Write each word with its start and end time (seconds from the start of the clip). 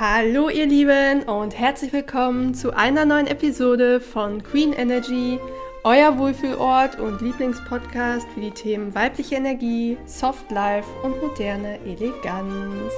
Hallo 0.00 0.48
ihr 0.48 0.64
Lieben 0.64 1.24
und 1.24 1.58
herzlich 1.58 1.92
willkommen 1.92 2.54
zu 2.54 2.74
einer 2.74 3.04
neuen 3.04 3.26
Episode 3.26 4.00
von 4.00 4.42
Queen 4.42 4.72
Energy, 4.72 5.38
euer 5.84 6.16
Wohlfühlort 6.16 6.98
und 6.98 7.20
Lieblingspodcast 7.20 8.26
für 8.32 8.40
die 8.40 8.50
Themen 8.50 8.94
weibliche 8.94 9.34
Energie, 9.34 9.98
Soft 10.06 10.50
Life 10.50 10.88
und 11.02 11.20
moderne 11.20 11.78
Eleganz. 11.84 12.94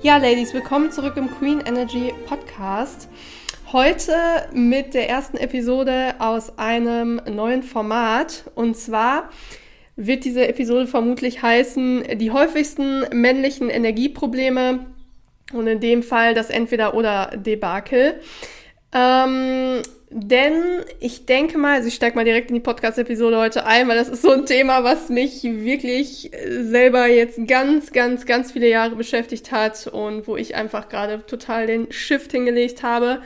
Ja, 0.00 0.18
Ladies, 0.18 0.54
willkommen 0.54 0.92
zurück 0.92 1.16
im 1.16 1.28
Queen 1.28 1.60
Energy 1.66 2.14
Podcast. 2.26 3.08
Heute 3.72 4.12
mit 4.52 4.94
der 4.94 5.08
ersten 5.08 5.38
Episode 5.38 6.14
aus 6.20 6.56
einem 6.56 7.20
neuen 7.28 7.64
Format 7.64 8.44
und 8.54 8.76
zwar 8.76 9.30
wird 9.96 10.24
diese 10.24 10.46
Episode 10.46 10.86
vermutlich 10.86 11.42
heißen, 11.42 12.04
die 12.14 12.30
häufigsten 12.30 13.06
männlichen 13.10 13.70
Energieprobleme 13.70 14.86
und 15.52 15.66
in 15.66 15.80
dem 15.80 16.02
Fall 16.02 16.34
das 16.34 16.50
Entweder-Oder-Debakel. 16.50 18.20
Ähm, 18.92 19.82
denn 20.10 20.62
ich 21.00 21.26
denke 21.26 21.58
mal, 21.58 21.76
also 21.76 21.88
ich 21.88 21.94
steige 21.94 22.16
mal 22.16 22.24
direkt 22.24 22.48
in 22.48 22.54
die 22.54 22.60
Podcast-Episode 22.60 23.36
heute 23.36 23.66
ein, 23.66 23.88
weil 23.88 23.96
das 23.96 24.08
ist 24.08 24.22
so 24.22 24.32
ein 24.32 24.46
Thema, 24.46 24.82
was 24.82 25.10
mich 25.10 25.42
wirklich 25.44 26.30
selber 26.48 27.06
jetzt 27.06 27.46
ganz, 27.46 27.92
ganz, 27.92 28.24
ganz 28.24 28.52
viele 28.52 28.68
Jahre 28.68 28.96
beschäftigt 28.96 29.52
hat 29.52 29.86
und 29.86 30.26
wo 30.26 30.36
ich 30.36 30.54
einfach 30.54 30.88
gerade 30.88 31.24
total 31.26 31.66
den 31.66 31.92
Shift 31.92 32.32
hingelegt 32.32 32.82
habe. 32.82 33.20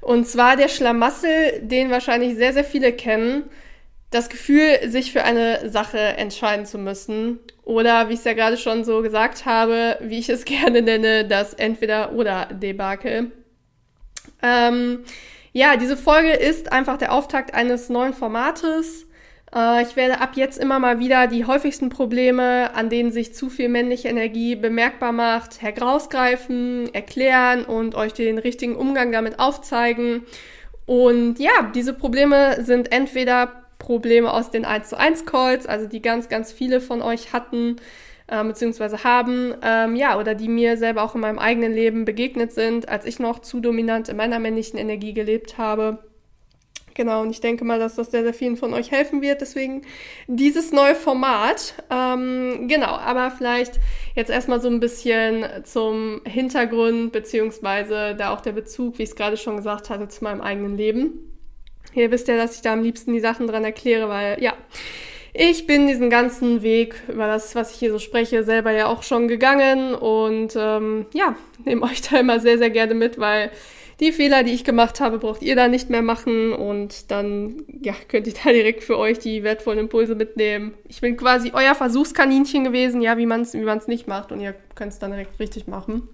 Und 0.00 0.28
zwar 0.28 0.56
der 0.56 0.68
Schlamassel, 0.68 1.60
den 1.60 1.90
wahrscheinlich 1.90 2.36
sehr, 2.36 2.52
sehr 2.52 2.64
viele 2.64 2.92
kennen 2.92 3.44
das 4.12 4.28
Gefühl, 4.28 4.78
sich 4.86 5.10
für 5.10 5.24
eine 5.24 5.68
Sache 5.68 5.98
entscheiden 5.98 6.66
zu 6.66 6.78
müssen. 6.78 7.40
Oder, 7.64 8.08
wie 8.08 8.14
ich 8.14 8.18
es 8.20 8.24
ja 8.24 8.34
gerade 8.34 8.56
schon 8.56 8.84
so 8.84 9.02
gesagt 9.02 9.46
habe, 9.46 9.98
wie 10.00 10.18
ich 10.18 10.28
es 10.28 10.44
gerne 10.46 10.82
nenne, 10.82 11.26
das 11.26 11.54
Entweder-Oder-Debakel. 11.54 13.32
Ähm, 14.42 15.04
ja, 15.52 15.76
diese 15.76 15.96
Folge 15.96 16.32
ist 16.32 16.72
einfach 16.72 16.98
der 16.98 17.12
Auftakt 17.12 17.54
eines 17.54 17.88
neuen 17.88 18.14
Formates. 18.14 19.06
Äh, 19.54 19.82
ich 19.82 19.96
werde 19.96 20.20
ab 20.20 20.32
jetzt 20.34 20.58
immer 20.58 20.78
mal 20.78 20.98
wieder 20.98 21.26
die 21.26 21.44
häufigsten 21.44 21.88
Probleme, 21.88 22.74
an 22.74 22.90
denen 22.90 23.12
sich 23.12 23.34
zu 23.34 23.48
viel 23.48 23.68
männliche 23.68 24.08
Energie 24.08 24.56
bemerkbar 24.56 25.12
macht, 25.12 25.62
herausgreifen, 25.62 26.92
erklären 26.94 27.64
und 27.64 27.94
euch 27.94 28.12
den 28.12 28.38
richtigen 28.38 28.76
Umgang 28.76 29.12
damit 29.12 29.38
aufzeigen. 29.38 30.24
Und 30.86 31.38
ja, 31.38 31.70
diese 31.74 31.94
Probleme 31.94 32.62
sind 32.64 32.92
entweder 32.92 33.61
Probleme 33.82 34.32
aus 34.32 34.50
den 34.50 34.64
1 34.64 34.88
zu 34.88 34.98
1 34.98 35.26
Calls, 35.26 35.66
also 35.66 35.86
die 35.86 36.00
ganz, 36.00 36.28
ganz 36.28 36.52
viele 36.52 36.80
von 36.80 37.02
euch 37.02 37.32
hatten 37.32 37.76
äh, 38.28 38.42
bzw. 38.42 38.98
haben, 38.98 39.54
ähm, 39.62 39.96
ja, 39.96 40.18
oder 40.18 40.34
die 40.34 40.48
mir 40.48 40.76
selber 40.76 41.02
auch 41.02 41.16
in 41.16 41.20
meinem 41.20 41.40
eigenen 41.40 41.74
Leben 41.74 42.04
begegnet 42.04 42.52
sind, 42.52 42.88
als 42.88 43.04
ich 43.04 43.18
noch 43.18 43.40
zu 43.40 43.60
dominant 43.60 44.08
in 44.08 44.16
meiner 44.16 44.38
männlichen 44.38 44.78
Energie 44.78 45.12
gelebt 45.12 45.58
habe. 45.58 45.98
Genau, 46.94 47.22
und 47.22 47.30
ich 47.30 47.40
denke 47.40 47.64
mal, 47.64 47.78
dass 47.78 47.96
das 47.96 48.10
sehr, 48.10 48.22
sehr 48.22 48.34
vielen 48.34 48.56
von 48.56 48.72
euch 48.72 48.90
helfen 48.90 49.20
wird. 49.20 49.40
Deswegen 49.40 49.82
dieses 50.28 50.72
neue 50.72 50.94
Format. 50.94 51.74
Ähm, 51.90 52.68
genau, 52.68 52.94
aber 52.94 53.30
vielleicht 53.30 53.80
jetzt 54.14 54.30
erstmal 54.30 54.60
so 54.60 54.68
ein 54.68 54.78
bisschen 54.78 55.44
zum 55.64 56.20
Hintergrund, 56.24 57.10
beziehungsweise 57.10 58.14
da 58.14 58.32
auch 58.32 58.42
der 58.42 58.52
Bezug, 58.52 58.98
wie 58.98 59.04
ich 59.04 59.08
es 59.08 59.16
gerade 59.16 59.38
schon 59.38 59.56
gesagt 59.56 59.90
hatte, 59.90 60.06
zu 60.08 60.22
meinem 60.22 60.42
eigenen 60.42 60.76
Leben. 60.76 61.31
Ihr 61.94 62.10
wisst 62.10 62.28
ja, 62.28 62.36
dass 62.36 62.56
ich 62.56 62.62
da 62.62 62.72
am 62.72 62.82
liebsten 62.82 63.12
die 63.12 63.20
Sachen 63.20 63.46
dran 63.46 63.64
erkläre, 63.64 64.08
weil 64.08 64.42
ja, 64.42 64.54
ich 65.34 65.66
bin 65.66 65.86
diesen 65.86 66.10
ganzen 66.10 66.62
Weg 66.62 66.94
über 67.08 67.26
das, 67.26 67.54
was 67.54 67.72
ich 67.72 67.78
hier 67.78 67.90
so 67.90 67.98
spreche, 67.98 68.44
selber 68.44 68.70
ja 68.70 68.86
auch 68.86 69.02
schon 69.02 69.28
gegangen 69.28 69.94
und 69.94 70.54
ähm, 70.56 71.06
ja, 71.14 71.36
nehme 71.64 71.82
euch 71.82 72.02
da 72.10 72.20
immer 72.20 72.38
sehr, 72.40 72.58
sehr 72.58 72.70
gerne 72.70 72.94
mit, 72.94 73.18
weil 73.18 73.50
die 74.00 74.12
Fehler, 74.12 74.42
die 74.42 74.52
ich 74.52 74.64
gemacht 74.64 75.00
habe, 75.00 75.18
braucht 75.18 75.42
ihr 75.42 75.54
da 75.54 75.68
nicht 75.68 75.88
mehr 75.88 76.02
machen 76.02 76.52
und 76.52 77.10
dann 77.10 77.62
ja, 77.82 77.94
könnt 78.08 78.26
ihr 78.26 78.34
da 78.44 78.50
direkt 78.50 78.82
für 78.82 78.98
euch 78.98 79.20
die 79.20 79.42
wertvollen 79.42 79.78
Impulse 79.78 80.14
mitnehmen. 80.14 80.74
Ich 80.88 81.00
bin 81.00 81.16
quasi 81.16 81.52
euer 81.54 81.74
Versuchskaninchen 81.74 82.64
gewesen, 82.64 83.00
ja, 83.00 83.16
wie 83.16 83.26
man 83.26 83.42
es 83.42 83.54
wie 83.54 83.60
man's 83.60 83.86
nicht 83.86 84.08
macht 84.08 84.32
und 84.32 84.40
ihr 84.40 84.54
könnt 84.74 84.92
es 84.92 84.98
dann 84.98 85.12
direkt 85.12 85.38
richtig 85.38 85.66
machen. 85.66 86.08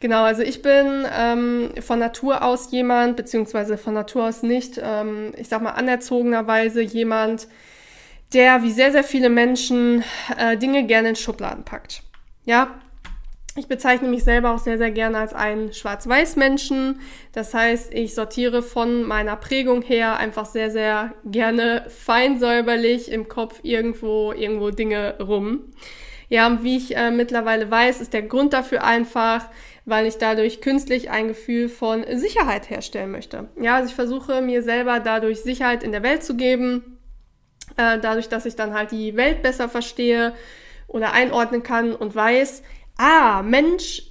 Genau, 0.00 0.22
also 0.22 0.42
ich 0.42 0.62
bin 0.62 1.04
ähm, 1.12 1.70
von 1.80 1.98
Natur 1.98 2.42
aus 2.42 2.70
jemand, 2.70 3.16
beziehungsweise 3.16 3.76
von 3.76 3.94
Natur 3.94 4.28
aus 4.28 4.42
nicht, 4.42 4.80
ähm, 4.82 5.32
ich 5.36 5.48
sag 5.48 5.60
mal 5.60 5.72
anerzogenerweise 5.72 6.80
jemand, 6.82 7.48
der 8.32 8.62
wie 8.62 8.70
sehr, 8.70 8.92
sehr 8.92 9.02
viele 9.02 9.28
Menschen 9.28 10.04
äh, 10.36 10.56
Dinge 10.56 10.84
gerne 10.84 11.10
in 11.10 11.16
Schubladen 11.16 11.64
packt. 11.64 12.02
Ja, 12.44 12.78
ich 13.56 13.66
bezeichne 13.66 14.06
mich 14.06 14.22
selber 14.22 14.54
auch 14.54 14.58
sehr, 14.58 14.78
sehr 14.78 14.92
gerne 14.92 15.18
als 15.18 15.34
einen 15.34 15.72
Schwarz-Weiß-Menschen. 15.72 17.00
Das 17.32 17.52
heißt, 17.52 17.92
ich 17.92 18.14
sortiere 18.14 18.62
von 18.62 19.02
meiner 19.02 19.34
Prägung 19.34 19.82
her 19.82 20.16
einfach 20.16 20.46
sehr, 20.46 20.70
sehr 20.70 21.12
gerne 21.24 21.84
feinsäuberlich 21.88 23.10
im 23.10 23.26
Kopf 23.26 23.58
irgendwo, 23.64 24.32
irgendwo 24.32 24.70
Dinge 24.70 25.16
rum. 25.18 25.72
Ja, 26.28 26.46
und 26.46 26.62
wie 26.62 26.76
ich 26.76 26.96
äh, 26.96 27.10
mittlerweile 27.10 27.68
weiß, 27.68 28.00
ist 28.00 28.12
der 28.12 28.22
Grund 28.22 28.52
dafür 28.52 28.84
einfach, 28.84 29.48
weil 29.88 30.06
ich 30.06 30.18
dadurch 30.18 30.60
künstlich 30.60 31.10
ein 31.10 31.28
Gefühl 31.28 31.68
von 31.68 32.04
Sicherheit 32.14 32.68
herstellen 32.68 33.10
möchte. 33.10 33.48
Ja, 33.60 33.76
also 33.76 33.88
ich 33.88 33.94
versuche 33.94 34.42
mir 34.42 34.62
selber 34.62 35.00
dadurch 35.00 35.40
Sicherheit 35.40 35.82
in 35.82 35.92
der 35.92 36.02
Welt 36.02 36.22
zu 36.22 36.36
geben, 36.36 36.98
äh, 37.76 37.98
dadurch, 37.98 38.28
dass 38.28 38.44
ich 38.44 38.54
dann 38.54 38.74
halt 38.74 38.90
die 38.90 39.16
Welt 39.16 39.42
besser 39.42 39.68
verstehe 39.68 40.34
oder 40.88 41.12
einordnen 41.12 41.62
kann 41.62 41.94
und 41.94 42.14
weiß, 42.14 42.62
ah, 42.98 43.42
Mensch, 43.42 44.02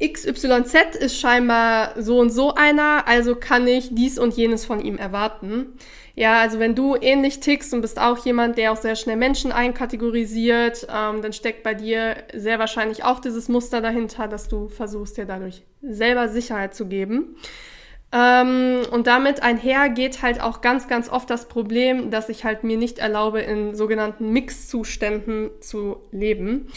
XYZ 0.00 0.94
ist 0.98 1.18
scheinbar 1.18 2.00
so 2.00 2.20
und 2.20 2.30
so 2.30 2.54
einer, 2.54 3.08
also 3.08 3.34
kann 3.34 3.66
ich 3.66 3.94
dies 3.94 4.18
und 4.18 4.36
jenes 4.36 4.64
von 4.64 4.80
ihm 4.80 4.98
erwarten. 4.98 5.78
Ja, 6.18 6.40
also 6.40 6.58
wenn 6.58 6.74
du 6.74 6.96
ähnlich 6.96 7.40
tickst 7.40 7.74
und 7.74 7.82
bist 7.82 8.00
auch 8.00 8.24
jemand, 8.24 8.56
der 8.56 8.72
auch 8.72 8.78
sehr 8.78 8.96
schnell 8.96 9.16
Menschen 9.16 9.52
einkategorisiert, 9.52 10.86
ähm, 10.90 11.20
dann 11.20 11.34
steckt 11.34 11.62
bei 11.62 11.74
dir 11.74 12.16
sehr 12.32 12.58
wahrscheinlich 12.58 13.04
auch 13.04 13.20
dieses 13.20 13.50
Muster 13.50 13.82
dahinter, 13.82 14.26
dass 14.26 14.48
du 14.48 14.68
versuchst, 14.68 15.18
dir 15.18 15.26
dadurch 15.26 15.62
selber 15.82 16.28
Sicherheit 16.28 16.74
zu 16.74 16.86
geben. 16.86 17.36
Ähm, 18.12 18.80
und 18.90 19.06
damit 19.06 19.42
einher 19.42 19.90
geht 19.90 20.22
halt 20.22 20.40
auch 20.40 20.62
ganz, 20.62 20.88
ganz 20.88 21.10
oft 21.10 21.28
das 21.28 21.48
Problem, 21.48 22.10
dass 22.10 22.30
ich 22.30 22.44
halt 22.44 22.64
mir 22.64 22.78
nicht 22.78 22.98
erlaube, 22.98 23.40
in 23.40 23.74
sogenannten 23.74 24.32
Mixzuständen 24.32 25.50
zu 25.60 25.98
leben. 26.12 26.68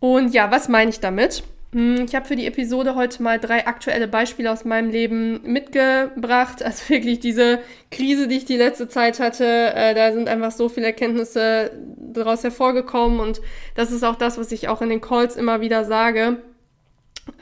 Und 0.00 0.32
ja, 0.32 0.50
was 0.50 0.70
meine 0.70 0.88
ich 0.88 1.00
damit? 1.00 1.44
Hm, 1.74 2.04
ich 2.06 2.14
habe 2.14 2.24
für 2.24 2.36
die 2.36 2.46
Episode 2.46 2.94
heute 2.94 3.20
mal 3.20 3.40
drei 3.40 3.66
aktuelle 3.66 4.06
Beispiele 4.06 4.52
aus 4.52 4.64
meinem 4.64 4.90
Leben 4.90 5.40
mitgebracht. 5.42 6.62
Also 6.62 6.88
wirklich 6.88 7.18
diese 7.18 7.58
Krise, 7.90 8.28
die 8.28 8.36
ich 8.36 8.44
die 8.44 8.56
letzte 8.56 8.88
Zeit 8.88 9.18
hatte, 9.18 9.44
äh, 9.44 9.92
da 9.92 10.12
sind 10.12 10.28
einfach 10.28 10.52
so 10.52 10.68
viele 10.68 10.86
Erkenntnisse 10.86 11.72
daraus 11.98 12.44
hervorgekommen 12.44 13.18
und 13.18 13.40
das 13.74 13.90
ist 13.90 14.04
auch 14.04 14.14
das, 14.14 14.38
was 14.38 14.52
ich 14.52 14.68
auch 14.68 14.82
in 14.82 14.88
den 14.88 15.00
Calls 15.00 15.34
immer 15.34 15.60
wieder 15.60 15.84
sage. 15.84 16.42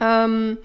Ähm, 0.01 0.57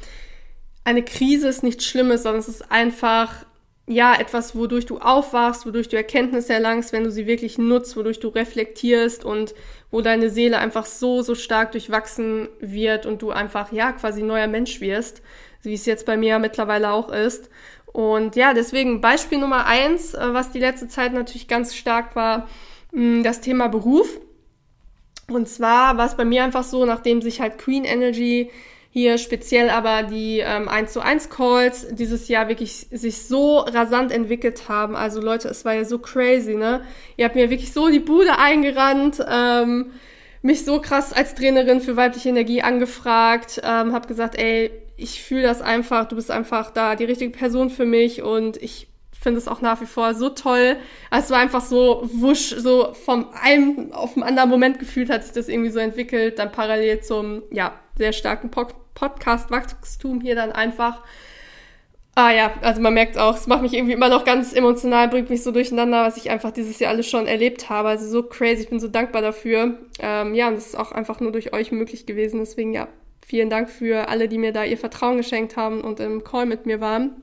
eine 0.84 1.04
Krise 1.04 1.48
ist 1.48 1.62
nichts 1.62 1.84
Schlimmes, 1.84 2.22
sondern 2.22 2.40
es 2.40 2.48
ist 2.48 2.72
einfach 2.72 3.44
ja, 3.88 4.14
etwas, 4.14 4.54
wodurch 4.54 4.84
du 4.84 4.98
aufwachst, 4.98 5.64
wodurch 5.64 5.88
du 5.88 5.96
Erkenntnisse 5.96 6.52
erlangst, 6.52 6.92
wenn 6.92 7.04
du 7.04 7.10
sie 7.10 7.26
wirklich 7.26 7.56
nutzt, 7.56 7.96
wodurch 7.96 8.20
du 8.20 8.28
reflektierst 8.28 9.24
und 9.24 9.54
wo 9.90 10.02
deine 10.02 10.28
Seele 10.28 10.58
einfach 10.58 10.84
so, 10.84 11.22
so 11.22 11.34
stark 11.34 11.72
durchwachsen 11.72 12.48
wird 12.60 13.06
und 13.06 13.22
du 13.22 13.30
einfach, 13.30 13.72
ja, 13.72 13.92
quasi 13.92 14.22
neuer 14.22 14.46
Mensch 14.46 14.82
wirst, 14.82 15.22
wie 15.62 15.72
es 15.72 15.86
jetzt 15.86 16.04
bei 16.04 16.18
mir 16.18 16.38
mittlerweile 16.38 16.90
auch 16.90 17.10
ist. 17.10 17.48
Und 17.86 18.36
ja, 18.36 18.52
deswegen 18.52 19.00
Beispiel 19.00 19.38
Nummer 19.38 19.64
eins, 19.64 20.12
äh, 20.12 20.34
was 20.34 20.52
die 20.52 20.60
letzte 20.60 20.88
Zeit 20.88 21.14
natürlich 21.14 21.48
ganz 21.48 21.74
stark 21.74 22.14
war, 22.14 22.46
mm, 22.92 23.22
das 23.22 23.40
Thema 23.40 23.68
Beruf. 23.68 24.20
Und 25.28 25.48
zwar 25.48 25.96
war 25.96 26.06
es 26.06 26.16
bei 26.16 26.26
mir 26.26 26.44
einfach 26.44 26.64
so, 26.64 26.84
nachdem 26.84 27.22
sich 27.22 27.40
halt 27.40 27.56
Queen 27.56 27.84
Energy 27.84 28.50
hier 28.98 29.18
speziell 29.18 29.70
aber 29.70 30.02
die 30.02 30.40
ähm, 30.40 30.68
1 30.68 30.92
zu 30.92 31.00
1 31.00 31.30
Calls 31.30 31.86
dieses 31.92 32.26
Jahr 32.26 32.48
wirklich 32.48 32.88
sich 32.90 33.22
so 33.22 33.58
rasant 33.58 34.10
entwickelt 34.10 34.68
haben. 34.68 34.96
Also 34.96 35.20
Leute, 35.20 35.48
es 35.48 35.64
war 35.64 35.74
ja 35.74 35.84
so 35.84 35.98
crazy, 35.98 36.54
ne? 36.54 36.82
Ihr 37.16 37.24
habt 37.24 37.36
mir 37.36 37.48
wirklich 37.48 37.72
so 37.72 37.88
die 37.88 38.00
Bude 38.00 38.38
eingerannt, 38.38 39.24
ähm, 39.30 39.92
mich 40.42 40.64
so 40.64 40.80
krass 40.80 41.12
als 41.12 41.36
Trainerin 41.36 41.80
für 41.80 41.96
weibliche 41.96 42.28
Energie 42.28 42.62
angefragt, 42.62 43.60
ähm, 43.62 43.92
hab 43.92 44.08
gesagt, 44.08 44.36
ey, 44.36 44.70
ich 44.96 45.22
fühle 45.22 45.42
das 45.42 45.62
einfach, 45.62 46.08
du 46.08 46.16
bist 46.16 46.32
einfach 46.32 46.70
da 46.70 46.96
die 46.96 47.04
richtige 47.04 47.30
Person 47.30 47.70
für 47.70 47.86
mich 47.86 48.22
und 48.22 48.56
ich 48.56 48.88
finde 49.20 49.38
es 49.38 49.48
auch 49.48 49.60
nach 49.60 49.80
wie 49.80 49.86
vor 49.86 50.14
so 50.14 50.28
toll. 50.28 50.76
Also 51.10 51.26
es 51.26 51.30
war 51.30 51.38
einfach 51.38 51.60
so 51.60 52.08
wusch, 52.12 52.54
so 52.56 52.94
vom 52.94 53.28
einen 53.32 53.92
auf 53.92 54.14
den 54.14 54.22
anderen 54.24 54.48
Moment 54.48 54.78
gefühlt 54.80 55.10
hat 55.10 55.24
sich 55.24 55.32
das 55.32 55.48
irgendwie 55.48 55.70
so 55.70 55.78
entwickelt, 55.78 56.38
dann 56.38 56.50
parallel 56.50 57.00
zum, 57.00 57.42
ja, 57.50 57.78
sehr 57.98 58.12
starken 58.12 58.50
Podcast-Wachstum 58.98 60.20
hier 60.20 60.34
dann 60.34 60.52
einfach. 60.52 61.02
Ah 62.14 62.32
ja, 62.32 62.52
also 62.62 62.80
man 62.80 62.94
merkt 62.94 63.16
auch, 63.16 63.36
es 63.36 63.46
macht 63.46 63.62
mich 63.62 63.74
irgendwie 63.74 63.92
immer 63.92 64.08
noch 64.08 64.24
ganz 64.24 64.52
emotional, 64.52 65.08
bringt 65.08 65.30
mich 65.30 65.44
so 65.44 65.52
durcheinander, 65.52 66.04
was 66.04 66.16
ich 66.16 66.30
einfach 66.30 66.50
dieses 66.50 66.80
Jahr 66.80 66.90
alles 66.90 67.08
schon 67.08 67.26
erlebt 67.26 67.70
habe. 67.70 67.88
Also 67.88 68.08
so 68.08 68.24
crazy, 68.24 68.62
ich 68.62 68.70
bin 68.70 68.80
so 68.80 68.88
dankbar 68.88 69.22
dafür. 69.22 69.78
Ähm, 70.00 70.34
ja, 70.34 70.48
und 70.48 70.56
das 70.56 70.66
ist 70.66 70.78
auch 70.78 70.90
einfach 70.90 71.20
nur 71.20 71.30
durch 71.30 71.52
euch 71.52 71.70
möglich 71.70 72.06
gewesen. 72.06 72.40
Deswegen 72.40 72.72
ja, 72.72 72.88
Vielen 73.28 73.50
Dank 73.50 73.68
für 73.68 74.08
alle, 74.08 74.26
die 74.26 74.38
mir 74.38 74.52
da 74.52 74.64
ihr 74.64 74.78
Vertrauen 74.78 75.18
geschenkt 75.18 75.58
haben 75.58 75.82
und 75.82 76.00
im 76.00 76.24
Call 76.24 76.46
mit 76.46 76.64
mir 76.64 76.80
waren. 76.80 77.22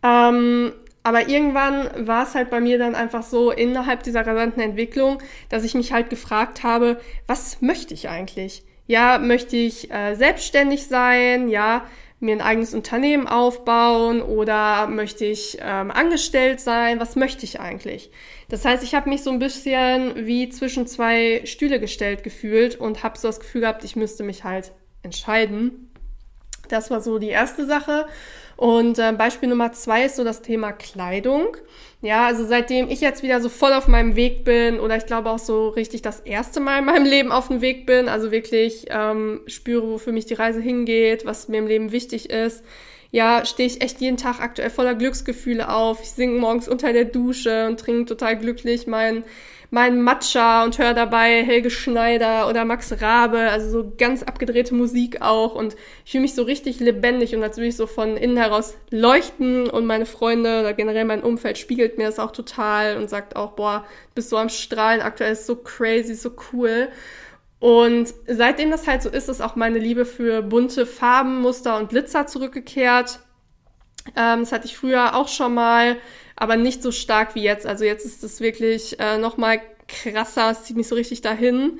Ähm, 0.00 0.72
aber 1.02 1.28
irgendwann 1.28 2.06
war 2.06 2.22
es 2.22 2.36
halt 2.36 2.50
bei 2.50 2.60
mir 2.60 2.78
dann 2.78 2.94
einfach 2.94 3.24
so 3.24 3.50
innerhalb 3.50 4.04
dieser 4.04 4.24
rasanten 4.24 4.62
Entwicklung, 4.62 5.20
dass 5.48 5.64
ich 5.64 5.74
mich 5.74 5.92
halt 5.92 6.08
gefragt 6.08 6.62
habe, 6.62 7.00
was 7.26 7.60
möchte 7.60 7.94
ich 7.94 8.08
eigentlich? 8.08 8.62
Ja, 8.90 9.18
möchte 9.18 9.54
ich 9.54 9.88
äh, 9.92 10.16
selbstständig 10.16 10.88
sein? 10.88 11.48
Ja, 11.48 11.86
mir 12.18 12.34
ein 12.34 12.40
eigenes 12.40 12.74
Unternehmen 12.74 13.28
aufbauen 13.28 14.20
oder 14.20 14.88
möchte 14.88 15.24
ich 15.24 15.58
ähm, 15.60 15.92
angestellt 15.92 16.58
sein? 16.58 16.98
Was 16.98 17.14
möchte 17.14 17.44
ich 17.44 17.60
eigentlich? 17.60 18.10
Das 18.48 18.64
heißt, 18.64 18.82
ich 18.82 18.96
habe 18.96 19.08
mich 19.08 19.22
so 19.22 19.30
ein 19.30 19.38
bisschen 19.38 20.26
wie 20.26 20.48
zwischen 20.48 20.88
zwei 20.88 21.42
Stühle 21.44 21.78
gestellt 21.78 22.24
gefühlt 22.24 22.74
und 22.80 23.04
habe 23.04 23.16
so 23.16 23.28
das 23.28 23.38
Gefühl 23.38 23.60
gehabt, 23.60 23.84
ich 23.84 23.94
müsste 23.94 24.24
mich 24.24 24.42
halt 24.42 24.72
entscheiden. 25.04 25.92
Das 26.68 26.90
war 26.90 27.00
so 27.00 27.20
die 27.20 27.28
erste 27.28 27.66
Sache. 27.66 28.08
Und 28.60 28.98
äh, 28.98 29.14
Beispiel 29.16 29.48
Nummer 29.48 29.72
zwei 29.72 30.04
ist 30.04 30.16
so 30.16 30.22
das 30.22 30.42
Thema 30.42 30.72
Kleidung. 30.72 31.56
Ja, 32.02 32.26
also 32.26 32.46
seitdem 32.46 32.90
ich 32.90 33.00
jetzt 33.00 33.22
wieder 33.22 33.40
so 33.40 33.48
voll 33.48 33.72
auf 33.72 33.88
meinem 33.88 34.16
Weg 34.16 34.44
bin 34.44 34.78
oder 34.78 34.98
ich 34.98 35.06
glaube 35.06 35.30
auch 35.30 35.38
so 35.38 35.70
richtig 35.70 36.02
das 36.02 36.20
erste 36.20 36.60
Mal 36.60 36.80
in 36.80 36.84
meinem 36.84 37.06
Leben 37.06 37.32
auf 37.32 37.48
dem 37.48 37.62
Weg 37.62 37.86
bin, 37.86 38.10
also 38.10 38.30
wirklich 38.30 38.84
ähm, 38.90 39.40
spüre, 39.46 39.88
wo 39.88 39.96
für 39.96 40.12
mich 40.12 40.26
die 40.26 40.34
Reise 40.34 40.60
hingeht, 40.60 41.24
was 41.24 41.48
mir 41.48 41.56
im 41.56 41.68
Leben 41.68 41.90
wichtig 41.90 42.28
ist, 42.28 42.62
ja, 43.10 43.46
stehe 43.46 43.66
ich 43.66 43.80
echt 43.80 43.98
jeden 44.02 44.18
Tag 44.18 44.40
aktuell 44.40 44.68
voller 44.68 44.94
Glücksgefühle 44.94 45.72
auf. 45.72 46.02
Ich 46.02 46.10
singe 46.10 46.38
morgens 46.38 46.68
unter 46.68 46.92
der 46.92 47.06
Dusche 47.06 47.66
und 47.66 47.80
trinke 47.80 48.04
total 48.04 48.36
glücklich 48.36 48.86
mein 48.86 49.24
mein 49.70 50.02
Matcha 50.02 50.64
und 50.64 50.78
höre 50.78 50.94
dabei 50.94 51.44
Helge 51.44 51.70
Schneider 51.70 52.48
oder 52.48 52.64
Max 52.64 53.00
Rabe, 53.00 53.38
also 53.38 53.70
so 53.70 53.92
ganz 53.96 54.24
abgedrehte 54.24 54.74
Musik 54.74 55.22
auch 55.22 55.54
und 55.54 55.76
ich 56.04 56.10
fühle 56.10 56.22
mich 56.22 56.34
so 56.34 56.42
richtig 56.42 56.80
lebendig 56.80 57.34
und 57.36 57.42
als 57.42 57.56
würde 57.56 57.68
ich 57.68 57.76
so 57.76 57.86
von 57.86 58.16
innen 58.16 58.36
heraus 58.36 58.76
leuchten 58.90 59.70
und 59.70 59.86
meine 59.86 60.06
Freunde 60.06 60.60
oder 60.60 60.74
generell 60.74 61.04
mein 61.04 61.22
Umfeld 61.22 61.56
spiegelt 61.56 61.98
mir 61.98 62.06
das 62.06 62.18
auch 62.18 62.32
total 62.32 62.96
und 62.96 63.08
sagt 63.08 63.36
auch, 63.36 63.52
boah, 63.52 63.84
bist 64.14 64.30
so 64.30 64.36
am 64.36 64.48
Strahlen, 64.48 65.00
aktuell 65.00 65.32
ist 65.32 65.46
so 65.46 65.56
crazy, 65.56 66.14
so 66.14 66.32
cool. 66.52 66.88
Und 67.60 68.12
seitdem 68.26 68.70
das 68.70 68.86
halt 68.86 69.02
so 69.02 69.10
ist, 69.10 69.28
ist 69.28 69.42
auch 69.42 69.54
meine 69.54 69.78
Liebe 69.78 70.06
für 70.06 70.42
bunte 70.42 70.86
Farben, 70.86 71.40
Muster 71.42 71.76
und 71.76 71.90
Blitzer 71.90 72.26
zurückgekehrt. 72.26 73.20
Ähm, 74.16 74.40
das 74.40 74.52
hatte 74.52 74.66
ich 74.66 74.76
früher 74.76 75.16
auch 75.16 75.28
schon 75.28 75.54
mal 75.54 75.96
aber 76.40 76.56
nicht 76.56 76.82
so 76.82 76.90
stark 76.90 77.34
wie 77.34 77.42
jetzt. 77.42 77.66
Also 77.66 77.84
jetzt 77.84 78.04
ist 78.04 78.24
es 78.24 78.40
wirklich 78.40 78.98
äh, 78.98 79.18
noch 79.18 79.36
mal 79.36 79.60
krasser, 79.86 80.50
es 80.50 80.64
zieht 80.64 80.76
mich 80.76 80.88
so 80.88 80.94
richtig 80.94 81.20
dahin. 81.20 81.78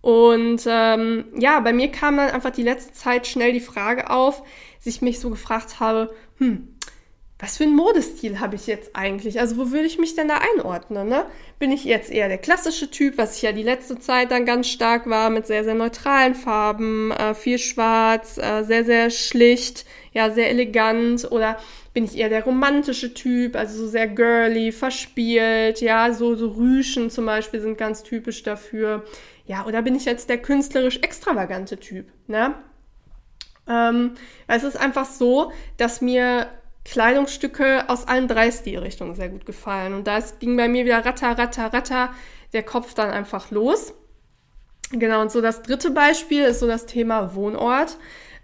Und 0.00 0.62
ähm, 0.66 1.26
ja, 1.38 1.60
bei 1.60 1.72
mir 1.72 1.90
kam 1.90 2.16
dann 2.16 2.30
einfach 2.30 2.50
die 2.50 2.64
letzte 2.64 2.92
Zeit 2.92 3.28
schnell 3.28 3.52
die 3.52 3.60
Frage 3.60 4.10
auf, 4.10 4.42
dass 4.78 4.86
ich 4.86 5.00
mich 5.00 5.20
so 5.20 5.30
gefragt 5.30 5.78
habe, 5.78 6.12
hm, 6.38 6.76
was 7.38 7.56
für 7.56 7.64
ein 7.64 7.74
Modestil 7.74 8.40
habe 8.40 8.56
ich 8.56 8.66
jetzt 8.66 8.94
eigentlich? 8.94 9.38
Also 9.38 9.56
wo 9.56 9.70
würde 9.70 9.86
ich 9.86 9.98
mich 9.98 10.16
denn 10.16 10.28
da 10.28 10.40
einordnen? 10.54 11.08
Ne? 11.08 11.26
Bin 11.60 11.70
ich 11.70 11.84
jetzt 11.84 12.10
eher 12.10 12.28
der 12.28 12.38
klassische 12.38 12.90
Typ, 12.90 13.18
was 13.18 13.36
ich 13.36 13.42
ja 13.42 13.52
die 13.52 13.62
letzte 13.62 13.98
Zeit 13.98 14.32
dann 14.32 14.44
ganz 14.44 14.68
stark 14.68 15.08
war, 15.08 15.30
mit 15.30 15.46
sehr, 15.46 15.62
sehr 15.62 15.74
neutralen 15.74 16.34
Farben, 16.34 17.12
äh, 17.12 17.34
viel 17.34 17.58
schwarz, 17.58 18.38
äh, 18.38 18.62
sehr, 18.64 18.84
sehr 18.84 19.10
schlicht, 19.10 19.84
ja, 20.12 20.30
sehr 20.30 20.50
elegant 20.50 21.30
oder 21.30 21.58
bin 21.94 22.04
ich 22.04 22.16
eher 22.16 22.28
der 22.28 22.44
romantische 22.44 23.14
Typ, 23.14 23.56
also 23.56 23.78
so 23.78 23.88
sehr 23.88 24.08
girly, 24.08 24.72
verspielt, 24.72 25.80
ja, 25.80 26.12
so, 26.12 26.34
so 26.34 26.48
Rüschen 26.48 27.10
zum 27.10 27.26
Beispiel 27.26 27.60
sind 27.60 27.78
ganz 27.78 28.02
typisch 28.02 28.42
dafür. 28.42 29.04
Ja, 29.46 29.66
oder 29.66 29.82
bin 29.82 29.94
ich 29.94 30.04
jetzt 30.04 30.28
der 30.28 30.38
künstlerisch 30.38 30.98
extravagante 30.98 31.78
Typ, 31.78 32.06
ne? 32.26 32.54
Ähm, 33.68 34.14
es 34.48 34.64
ist 34.64 34.76
einfach 34.76 35.06
so, 35.06 35.52
dass 35.76 36.00
mir 36.00 36.48
Kleidungsstücke 36.84 37.88
aus 37.88 38.08
allen 38.08 38.28
drei 38.28 38.50
Stilrichtungen 38.50 39.14
sehr 39.14 39.28
gut 39.28 39.46
gefallen. 39.46 39.94
Und 39.94 40.06
da 40.06 40.18
ging 40.40 40.56
bei 40.56 40.68
mir 40.68 40.84
wieder 40.84 41.04
ratter, 41.04 41.38
ratter, 41.38 41.72
ratter 41.72 42.10
der 42.52 42.62
Kopf 42.62 42.94
dann 42.94 43.10
einfach 43.10 43.50
los. 43.50 43.94
Genau, 44.90 45.22
und 45.22 45.32
so 45.32 45.40
das 45.40 45.62
dritte 45.62 45.90
Beispiel 45.90 46.42
ist 46.42 46.60
so 46.60 46.66
das 46.66 46.86
Thema 46.86 47.34
Wohnort. 47.34 47.96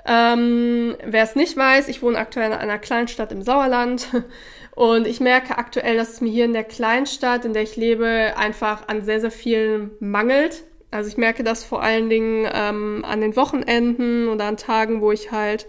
Ähm, 0.08 0.96
Wer 1.04 1.22
es 1.22 1.36
nicht 1.36 1.56
weiß, 1.56 1.88
ich 1.88 2.02
wohne 2.02 2.18
aktuell 2.18 2.46
in 2.46 2.56
einer 2.56 2.78
Kleinstadt 2.78 3.30
im 3.30 3.42
Sauerland 3.42 4.08
und 4.74 5.06
ich 5.06 5.20
merke 5.20 5.58
aktuell, 5.58 5.96
dass 5.96 6.14
es 6.14 6.20
mir 6.20 6.30
hier 6.30 6.46
in 6.46 6.54
der 6.54 6.64
Kleinstadt, 6.64 7.44
in 7.44 7.52
der 7.52 7.62
ich 7.62 7.76
lebe, 7.76 8.32
einfach 8.36 8.88
an 8.88 9.02
sehr, 9.02 9.20
sehr 9.20 9.30
viel 9.30 9.90
mangelt. 10.00 10.64
Also 10.90 11.10
ich 11.10 11.18
merke 11.18 11.44
das 11.44 11.64
vor 11.64 11.82
allen 11.82 12.08
Dingen 12.08 12.48
ähm, 12.50 13.04
an 13.06 13.20
den 13.20 13.36
Wochenenden 13.36 14.28
oder 14.28 14.46
an 14.46 14.56
Tagen, 14.56 15.02
wo 15.02 15.12
ich 15.12 15.30
halt 15.30 15.66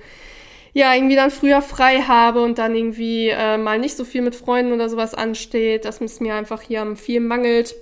ja 0.71 0.93
irgendwie 0.93 1.15
dann 1.15 1.31
früher 1.31 1.61
frei 1.61 2.01
habe 2.01 2.41
und 2.41 2.57
dann 2.57 2.75
irgendwie 2.75 3.29
äh, 3.29 3.57
mal 3.57 3.79
nicht 3.79 3.97
so 3.97 4.05
viel 4.05 4.21
mit 4.21 4.35
Freunden 4.35 4.71
oder 4.71 4.87
sowas 4.87 5.13
ansteht, 5.13 5.83
dass 5.83 5.99
es 5.99 6.21
mir 6.21 6.35
einfach 6.35 6.61
hier 6.61 6.81
am 6.81 6.95
viel 6.95 7.19
mangelt. 7.19 7.75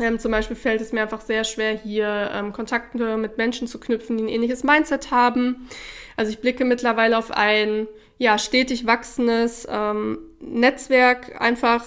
Ähm, 0.00 0.18
zum 0.18 0.30
Beispiel 0.30 0.56
fällt 0.56 0.80
es 0.80 0.92
mir 0.92 1.02
einfach 1.02 1.20
sehr 1.20 1.44
schwer, 1.44 1.72
hier 1.76 2.30
ähm, 2.32 2.52
Kontakte 2.52 3.16
mit 3.16 3.36
Menschen 3.36 3.66
zu 3.66 3.80
knüpfen, 3.80 4.16
die 4.16 4.24
ein 4.24 4.28
ähnliches 4.28 4.64
Mindset 4.64 5.10
haben. 5.10 5.68
Also 6.16 6.30
ich 6.30 6.40
blicke 6.40 6.64
mittlerweile 6.64 7.18
auf 7.18 7.30
ein 7.30 7.88
ja 8.18 8.38
stetig 8.38 8.86
wachsendes 8.86 9.66
ähm, 9.70 10.18
Netzwerk 10.40 11.40
einfach. 11.40 11.84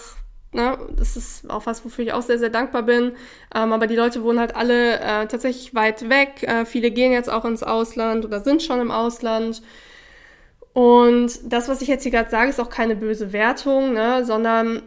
Ne, 0.54 0.78
das 0.98 1.16
ist 1.16 1.50
auch 1.50 1.66
was, 1.66 1.86
wofür 1.86 2.04
ich 2.04 2.12
auch 2.12 2.22
sehr, 2.22 2.38
sehr 2.38 2.50
dankbar 2.50 2.84
bin. 2.84 3.14
Ähm, 3.56 3.72
aber 3.72 3.88
die 3.88 3.96
Leute 3.96 4.22
wohnen 4.22 4.40
halt 4.40 4.54
alle 4.54 5.00
äh, 5.00 5.28
tatsächlich 5.28 5.74
weit 5.74 6.10
weg. 6.10 6.44
Äh, 6.44 6.66
viele 6.66 6.92
gehen 6.92 7.14
jetzt 7.14 7.30
auch 7.30 7.46
ins 7.46 7.64
Ausland 7.64 8.26
oder 8.26 8.42
sind 8.42 8.62
schon 8.62 8.82
im 8.82 8.92
Ausland. 8.92 9.62
Und 10.74 11.40
das, 11.46 11.70
was 11.70 11.82
ich 11.82 11.88
jetzt 11.88 12.04
hier 12.04 12.12
gerade 12.12 12.30
sage, 12.30 12.50
ist 12.50 12.60
auch 12.60 12.70
keine 12.70 12.98
böse 12.98 13.32
Wertung, 13.32 13.94
ne, 13.94 14.26
sondern 14.26 14.82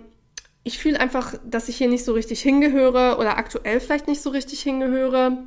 ich 0.64 0.78
fühle 0.78 0.98
einfach, 0.98 1.34
dass 1.44 1.68
ich 1.68 1.76
hier 1.76 1.88
nicht 1.88 2.04
so 2.04 2.14
richtig 2.14 2.40
hingehöre 2.40 3.18
oder 3.18 3.36
aktuell 3.36 3.80
vielleicht 3.80 4.08
nicht 4.08 4.22
so 4.22 4.30
richtig 4.30 4.62
hingehöre. 4.62 5.44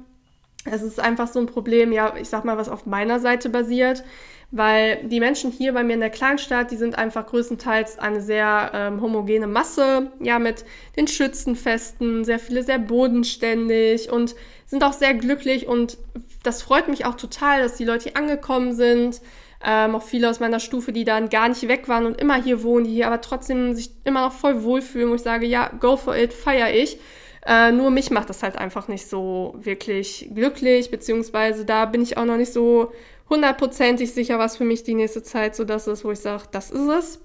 Es 0.65 0.83
ist 0.83 0.99
einfach 0.99 1.27
so 1.27 1.39
ein 1.39 1.47
Problem, 1.47 1.91
ja, 1.91 2.15
ich 2.15 2.29
sag 2.29 2.45
mal, 2.45 2.57
was 2.57 2.69
auf 2.69 2.85
meiner 2.85 3.19
Seite 3.19 3.49
basiert, 3.49 4.03
weil 4.51 5.03
die 5.05 5.19
Menschen 5.19 5.51
hier 5.51 5.73
bei 5.73 5.83
mir 5.83 5.93
in 5.93 6.01
der 6.01 6.11
Kleinstadt, 6.11 6.71
die 6.71 6.75
sind 6.75 6.97
einfach 6.97 7.25
größtenteils 7.25 7.97
eine 7.97 8.21
sehr 8.21 8.71
ähm, 8.73 9.01
homogene 9.01 9.47
Masse, 9.47 10.11
ja, 10.19 10.37
mit 10.39 10.65
den 10.95 11.07
Schützenfesten, 11.07 12.23
sehr 12.23 12.39
viele 12.39 12.63
sehr 12.63 12.79
bodenständig 12.79 14.11
und 14.11 14.35
sind 14.67 14.83
auch 14.83 14.93
sehr 14.93 15.15
glücklich 15.15 15.67
und 15.67 15.97
das 16.43 16.61
freut 16.61 16.89
mich 16.89 17.05
auch 17.05 17.15
total, 17.15 17.61
dass 17.61 17.75
die 17.75 17.85
Leute 17.85 18.05
hier 18.05 18.17
angekommen 18.17 18.73
sind 18.73 19.21
ähm, 19.63 19.95
auch 19.95 20.03
viele 20.03 20.29
aus 20.29 20.39
meiner 20.39 20.59
Stufe, 20.59 20.91
die 20.91 21.03
dann 21.03 21.29
gar 21.29 21.49
nicht 21.49 21.67
weg 21.67 21.87
waren 21.87 22.05
und 22.05 22.19
immer 22.19 22.41
hier 22.41 22.63
wohnen, 22.63 22.85
die 22.85 22.93
hier 22.93 23.07
aber 23.07 23.21
trotzdem 23.21 23.73
sich 23.73 23.91
immer 24.03 24.21
noch 24.21 24.33
voll 24.33 24.63
wohlfühlen, 24.63 25.09
wo 25.09 25.15
ich 25.15 25.21
sage, 25.21 25.45
ja, 25.45 25.71
go 25.79 25.97
for 25.97 26.15
it, 26.15 26.33
feier 26.33 26.73
ich. 26.73 26.99
Äh, 27.45 27.71
nur 27.71 27.91
mich 27.91 28.11
macht 28.11 28.29
das 28.29 28.43
halt 28.43 28.57
einfach 28.57 28.87
nicht 28.87 29.07
so 29.07 29.55
wirklich 29.57 30.29
glücklich, 30.33 30.91
beziehungsweise 30.91 31.65
da 31.65 31.85
bin 31.85 32.01
ich 32.01 32.17
auch 32.17 32.25
noch 32.25 32.37
nicht 32.37 32.53
so 32.53 32.91
hundertprozentig 33.29 34.13
sicher, 34.13 34.37
was 34.37 34.57
für 34.57 34.65
mich 34.65 34.83
die 34.83 34.95
nächste 34.95 35.23
Zeit 35.23 35.55
so 35.55 35.63
das 35.63 35.87
ist, 35.87 36.03
wo 36.03 36.11
ich 36.11 36.19
sage, 36.19 36.43
das 36.51 36.71
ist 36.71 36.87
es. 36.87 37.21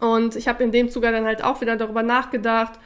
Und 0.00 0.36
ich 0.36 0.48
habe 0.48 0.62
in 0.62 0.72
dem 0.72 0.90
Zuge 0.90 1.10
dann 1.10 1.24
halt 1.24 1.42
auch 1.42 1.60
wieder 1.60 1.76
darüber 1.76 2.02
nachgedacht, 2.02 2.78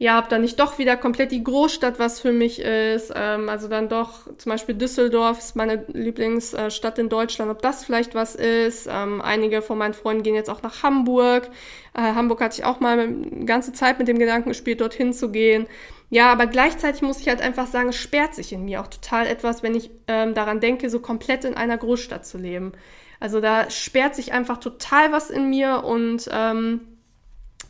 ja, 0.00 0.20
ob 0.20 0.28
dann 0.28 0.42
nicht 0.42 0.60
doch 0.60 0.78
wieder 0.78 0.96
komplett 0.96 1.32
die 1.32 1.42
Großstadt 1.42 1.98
was 1.98 2.20
für 2.20 2.30
mich 2.30 2.60
ist. 2.60 3.12
Ähm, 3.16 3.48
also 3.48 3.66
dann 3.66 3.88
doch 3.88 4.32
zum 4.36 4.50
Beispiel 4.50 4.76
Düsseldorf 4.76 5.38
ist 5.38 5.56
meine 5.56 5.84
Lieblingsstadt 5.92 7.00
in 7.00 7.08
Deutschland, 7.08 7.50
ob 7.50 7.62
das 7.62 7.84
vielleicht 7.84 8.14
was 8.14 8.36
ist. 8.36 8.88
Ähm, 8.88 9.20
einige 9.20 9.60
von 9.60 9.76
meinen 9.76 9.94
Freunden 9.94 10.22
gehen 10.22 10.36
jetzt 10.36 10.50
auch 10.50 10.62
nach 10.62 10.84
Hamburg. 10.84 11.50
Äh, 11.94 12.02
Hamburg 12.02 12.40
hatte 12.40 12.60
ich 12.60 12.64
auch 12.64 12.78
mal 12.78 12.98
eine 12.98 13.44
ganze 13.44 13.72
Zeit 13.72 13.98
mit 13.98 14.06
dem 14.06 14.20
Gedanken 14.20 14.50
gespielt, 14.50 14.80
dorthin 14.80 15.12
zu 15.12 15.32
gehen. 15.32 15.66
Ja, 16.10 16.30
aber 16.30 16.46
gleichzeitig 16.46 17.02
muss 17.02 17.20
ich 17.20 17.28
halt 17.28 17.42
einfach 17.42 17.66
sagen, 17.66 17.88
es 17.88 17.96
sperrt 17.96 18.36
sich 18.36 18.52
in 18.52 18.64
mir 18.64 18.80
auch 18.80 18.86
total 18.86 19.26
etwas, 19.26 19.64
wenn 19.64 19.74
ich 19.74 19.90
ähm, 20.06 20.32
daran 20.32 20.60
denke, 20.60 20.90
so 20.90 21.00
komplett 21.00 21.44
in 21.44 21.54
einer 21.54 21.76
Großstadt 21.76 22.24
zu 22.24 22.38
leben. 22.38 22.72
Also 23.18 23.40
da 23.40 23.68
sperrt 23.68 24.14
sich 24.14 24.32
einfach 24.32 24.58
total 24.58 25.10
was 25.10 25.28
in 25.28 25.50
mir 25.50 25.82
und 25.84 26.28
ähm, 26.32 26.82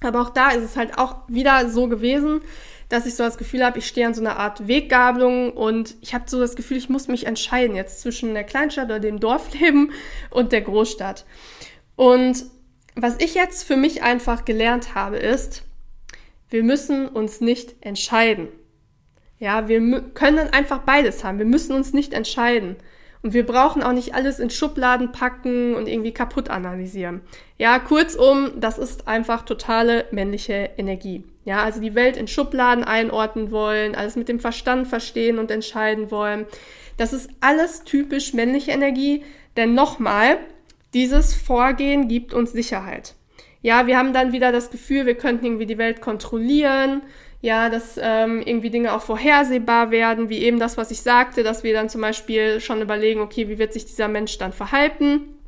aber 0.00 0.22
auch 0.22 0.30
da 0.30 0.50
ist 0.50 0.64
es 0.64 0.76
halt 0.76 0.98
auch 0.98 1.16
wieder 1.28 1.68
so 1.68 1.88
gewesen, 1.88 2.40
dass 2.88 3.06
ich 3.06 3.14
so 3.14 3.24
das 3.24 3.36
Gefühl 3.36 3.64
habe, 3.64 3.78
ich 3.78 3.86
stehe 3.86 4.06
an 4.06 4.14
so 4.14 4.20
einer 4.20 4.38
Art 4.38 4.66
Weggabelung 4.66 5.52
und 5.52 5.96
ich 6.00 6.14
habe 6.14 6.24
so 6.28 6.40
das 6.40 6.56
Gefühl, 6.56 6.78
ich 6.78 6.88
muss 6.88 7.08
mich 7.08 7.26
entscheiden 7.26 7.76
jetzt 7.76 8.00
zwischen 8.00 8.32
der 8.32 8.44
Kleinstadt 8.44 8.86
oder 8.86 9.00
dem 9.00 9.20
Dorfleben 9.20 9.92
und 10.30 10.52
der 10.52 10.62
Großstadt. 10.62 11.26
Und 11.96 12.46
was 12.94 13.16
ich 13.18 13.34
jetzt 13.34 13.64
für 13.64 13.76
mich 13.76 14.02
einfach 14.02 14.44
gelernt 14.44 14.94
habe, 14.94 15.18
ist, 15.18 15.64
wir 16.48 16.62
müssen 16.62 17.08
uns 17.08 17.40
nicht 17.40 17.76
entscheiden. 17.80 18.48
Ja, 19.38 19.68
wir 19.68 20.00
können 20.14 20.48
einfach 20.52 20.80
beides 20.80 21.22
haben. 21.22 21.38
Wir 21.38 21.46
müssen 21.46 21.76
uns 21.76 21.92
nicht 21.92 22.12
entscheiden. 22.12 22.76
Und 23.22 23.34
wir 23.34 23.44
brauchen 23.44 23.82
auch 23.82 23.92
nicht 23.92 24.14
alles 24.14 24.38
in 24.38 24.50
Schubladen 24.50 25.10
packen 25.12 25.74
und 25.74 25.88
irgendwie 25.88 26.12
kaputt 26.12 26.50
analysieren. 26.50 27.20
Ja, 27.56 27.78
kurzum, 27.78 28.52
das 28.56 28.78
ist 28.78 29.08
einfach 29.08 29.42
totale 29.44 30.06
männliche 30.12 30.70
Energie. 30.76 31.24
Ja, 31.44 31.62
also 31.62 31.80
die 31.80 31.94
Welt 31.94 32.16
in 32.16 32.28
Schubladen 32.28 32.84
einordnen 32.84 33.50
wollen, 33.50 33.94
alles 33.94 34.16
mit 34.16 34.28
dem 34.28 34.38
Verstand 34.38 34.86
verstehen 34.86 35.38
und 35.38 35.50
entscheiden 35.50 36.10
wollen. 36.10 36.46
Das 36.96 37.12
ist 37.12 37.30
alles 37.40 37.84
typisch 37.84 38.34
männliche 38.34 38.70
Energie, 38.70 39.24
denn 39.56 39.74
nochmal, 39.74 40.38
dieses 40.94 41.34
Vorgehen 41.34 42.08
gibt 42.08 42.34
uns 42.34 42.52
Sicherheit. 42.52 43.14
Ja, 43.62 43.86
wir 43.86 43.98
haben 43.98 44.12
dann 44.12 44.32
wieder 44.32 44.52
das 44.52 44.70
Gefühl, 44.70 45.06
wir 45.06 45.16
könnten 45.16 45.44
irgendwie 45.44 45.66
die 45.66 45.78
Welt 45.78 46.00
kontrollieren, 46.00 47.02
ja, 47.40 47.68
dass 47.68 47.98
ähm, 48.02 48.42
irgendwie 48.44 48.70
Dinge 48.70 48.92
auch 48.92 49.02
vorhersehbar 49.02 49.90
werden, 49.90 50.28
wie 50.28 50.42
eben 50.42 50.58
das, 50.58 50.76
was 50.76 50.90
ich 50.90 51.02
sagte, 51.02 51.42
dass 51.42 51.62
wir 51.62 51.72
dann 51.72 51.88
zum 51.88 52.00
Beispiel 52.00 52.60
schon 52.60 52.82
überlegen, 52.82 53.20
okay, 53.20 53.48
wie 53.48 53.58
wird 53.58 53.72
sich 53.72 53.86
dieser 53.86 54.08
Mensch 54.08 54.38
dann 54.38 54.52
verhalten? 54.52 55.38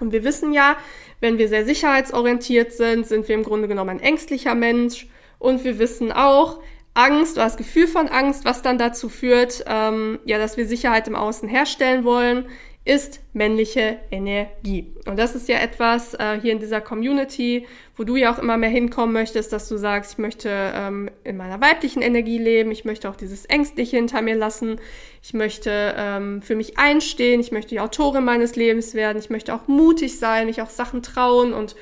Und 0.00 0.12
wir 0.12 0.24
wissen 0.24 0.52
ja, 0.52 0.76
wenn 1.20 1.38
wir 1.38 1.48
sehr 1.48 1.64
sicherheitsorientiert 1.64 2.72
sind, 2.72 3.06
sind 3.06 3.28
wir 3.28 3.34
im 3.34 3.44
Grunde 3.44 3.68
genommen 3.68 3.90
ein 3.90 4.00
ängstlicher 4.00 4.54
Mensch. 4.54 5.06
Und 5.38 5.64
wir 5.64 5.78
wissen 5.78 6.12
auch, 6.12 6.60
Angst 6.94 7.36
oder 7.36 7.44
das 7.44 7.56
Gefühl 7.56 7.86
von 7.86 8.08
Angst, 8.08 8.44
was 8.44 8.62
dann 8.62 8.78
dazu 8.78 9.08
führt, 9.08 9.64
ähm, 9.66 10.18
ja, 10.24 10.38
dass 10.38 10.56
wir 10.56 10.66
Sicherheit 10.66 11.08
im 11.08 11.16
Außen 11.16 11.48
herstellen 11.48 12.04
wollen, 12.04 12.46
ist 12.84 13.20
männliche 13.32 13.98
Energie. 14.10 14.92
Und 15.06 15.16
das 15.16 15.36
ist 15.36 15.48
ja 15.48 15.58
etwas 15.58 16.14
äh, 16.14 16.40
hier 16.40 16.50
in 16.50 16.58
dieser 16.58 16.80
Community, 16.80 17.66
wo 17.96 18.02
du 18.02 18.16
ja 18.16 18.34
auch 18.34 18.40
immer 18.40 18.56
mehr 18.56 18.70
hinkommen 18.70 19.12
möchtest, 19.12 19.52
dass 19.52 19.68
du 19.68 19.76
sagst, 19.76 20.12
ich 20.12 20.18
möchte 20.18 20.48
ähm, 20.50 21.08
in 21.22 21.36
meiner 21.36 21.60
weiblichen 21.60 22.02
Energie 22.02 22.38
leben, 22.38 22.72
ich 22.72 22.84
möchte 22.84 23.08
auch 23.08 23.14
dieses 23.14 23.44
Ängstliche 23.44 23.96
hinter 23.96 24.20
mir 24.20 24.34
lassen, 24.34 24.80
ich 25.22 25.32
möchte 25.32 25.94
ähm, 25.96 26.42
für 26.42 26.56
mich 26.56 26.76
einstehen, 26.76 27.40
ich 27.40 27.52
möchte 27.52 27.70
die 27.70 27.80
Autorin 27.80 28.24
meines 28.24 28.56
Lebens 28.56 28.94
werden, 28.94 29.18
ich 29.18 29.30
möchte 29.30 29.54
auch 29.54 29.68
mutig 29.68 30.18
sein, 30.18 30.46
mich 30.46 30.60
auch 30.60 30.70
Sachen 30.70 31.02
trauen 31.04 31.52
und 31.52 31.76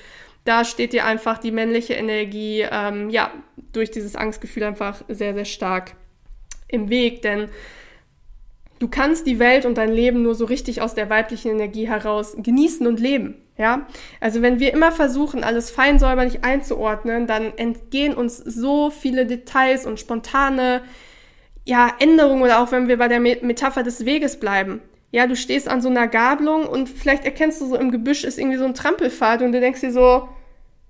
da 0.45 0.65
steht 0.65 0.93
dir 0.93 1.07
einfach 1.07 1.39
die 1.39 1.51
männliche 1.51 1.95
Energie, 1.95 2.67
ähm, 2.71 3.09
ja, 3.09 3.33
durch 3.73 3.91
dieses 3.91 4.17
Angstgefühl 4.17 4.65
einfach 4.65 5.03
sehr, 5.09 5.33
sehr 5.33 5.45
stark 5.47 5.93
im 6.69 6.91
Weg, 6.91 7.23
denn 7.23 7.49
Du 8.81 8.89
kannst 8.89 9.27
die 9.27 9.39
Welt 9.39 9.67
und 9.67 9.77
dein 9.77 9.93
Leben 9.93 10.23
nur 10.23 10.35
so 10.35 10.47
richtig 10.47 10.81
aus 10.81 10.95
der 10.95 11.11
weiblichen 11.11 11.51
Energie 11.51 11.87
heraus 11.87 12.35
genießen 12.39 12.87
und 12.87 12.99
leben. 12.99 13.37
Ja, 13.59 13.87
also 14.21 14.41
wenn 14.41 14.59
wir 14.59 14.73
immer 14.73 14.91
versuchen, 14.91 15.45
alles 15.45 15.71
fein 15.71 15.99
säuberlich 15.99 16.45
einzuordnen, 16.45 17.27
dann 17.27 17.53
entgehen 17.59 18.15
uns 18.15 18.39
so 18.39 18.89
viele 18.89 19.27
Details 19.27 19.85
und 19.85 20.01
spontane 20.01 20.81
ja, 21.67 21.93
Änderungen 21.99 22.43
oder 22.43 22.63
auch 22.63 22.73
wenn 22.73 22.89
wir 22.89 22.97
bei 22.97 23.09
der 23.09 23.21
Metapher 23.21 23.83
des 23.83 24.07
Weges 24.07 24.41
bleiben. 24.41 24.81
Ja, 25.13 25.27
du 25.27 25.37
stehst 25.37 25.69
an 25.69 25.83
so 25.83 25.91
einer 25.91 26.09
Gabelung 26.09 26.67
und 26.67 26.89
vielleicht 26.89 27.27
erkennst 27.27 27.61
du 27.61 27.67
so 27.67 27.77
im 27.77 27.91
Gebüsch 27.91 28.25
ist 28.25 28.39
irgendwie 28.39 28.57
so 28.57 28.65
ein 28.65 28.75
Trampelpfad 28.75 29.43
und 29.43 29.53
du 29.53 29.61
denkst 29.61 29.83
dir 29.83 29.93
so, 29.93 30.27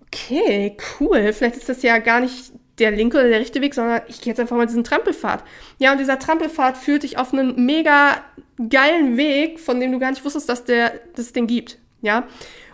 okay, 0.06 0.76
cool, 1.00 1.32
vielleicht 1.32 1.56
ist 1.56 1.68
das 1.68 1.82
ja 1.82 1.98
gar 1.98 2.20
nicht 2.20 2.52
der 2.80 2.90
linke 2.90 3.18
oder 3.18 3.28
der 3.28 3.40
rechte 3.40 3.60
Weg, 3.60 3.74
sondern 3.74 4.02
ich 4.08 4.20
gehe 4.20 4.32
jetzt 4.32 4.40
einfach 4.40 4.56
mal 4.56 4.66
diesen 4.66 4.84
Trampelpfad. 4.84 5.44
Ja, 5.78 5.92
und 5.92 5.98
dieser 5.98 6.18
Trampelpfad 6.18 6.76
führt 6.76 7.02
dich 7.02 7.18
auf 7.18 7.32
einen 7.32 7.64
mega 7.64 8.16
geilen 8.68 9.16
Weg, 9.16 9.60
von 9.60 9.78
dem 9.78 9.92
du 9.92 9.98
gar 9.98 10.10
nicht 10.10 10.24
wusstest, 10.24 10.48
dass 10.48 10.64
der, 10.64 10.92
es 11.16 11.32
den 11.32 11.46
gibt. 11.46 11.78
Ja. 12.02 12.26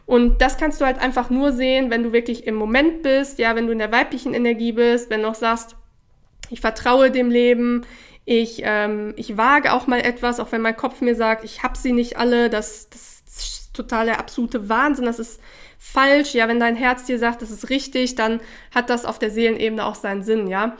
Und 0.06 0.40
das 0.40 0.56
kannst 0.56 0.80
du 0.80 0.84
halt 0.84 0.98
einfach 0.98 1.30
nur 1.30 1.52
sehen, 1.52 1.90
wenn 1.90 2.04
du 2.04 2.12
wirklich 2.12 2.46
im 2.46 2.54
Moment 2.54 3.02
bist, 3.02 3.38
ja, 3.38 3.56
wenn 3.56 3.66
du 3.66 3.72
in 3.72 3.78
der 3.78 3.90
weiblichen 3.90 4.34
Energie 4.34 4.72
bist, 4.72 5.10
wenn 5.10 5.22
du 5.22 5.28
auch 5.28 5.34
sagst, 5.34 5.74
ich 6.48 6.60
vertraue 6.60 7.10
dem 7.10 7.28
Leben, 7.28 7.84
ich, 8.24 8.62
ähm, 8.64 9.14
ich 9.16 9.36
wage 9.36 9.72
auch 9.72 9.88
mal 9.88 10.00
etwas, 10.00 10.38
auch 10.38 10.52
wenn 10.52 10.60
mein 10.60 10.76
Kopf 10.76 11.00
mir 11.00 11.16
sagt, 11.16 11.44
ich 11.44 11.62
hab 11.62 11.76
sie 11.76 11.92
nicht 11.92 12.18
alle, 12.18 12.50
das, 12.50 12.88
das 12.90 13.22
ist 13.26 13.74
total 13.74 14.06
der 14.06 14.20
absolute 14.20 14.68
Wahnsinn, 14.68 15.04
das 15.04 15.18
ist 15.18 15.40
falsch. 15.78 16.34
Ja, 16.34 16.48
wenn 16.48 16.60
dein 16.60 16.76
Herz 16.76 17.04
dir 17.04 17.18
sagt, 17.18 17.42
das 17.42 17.50
ist 17.50 17.70
richtig, 17.70 18.14
dann 18.14 18.40
hat 18.74 18.90
das 18.90 19.04
auf 19.04 19.18
der 19.18 19.30
Seelenebene 19.30 19.84
auch 19.84 19.94
seinen 19.94 20.22
Sinn, 20.22 20.46
ja. 20.46 20.76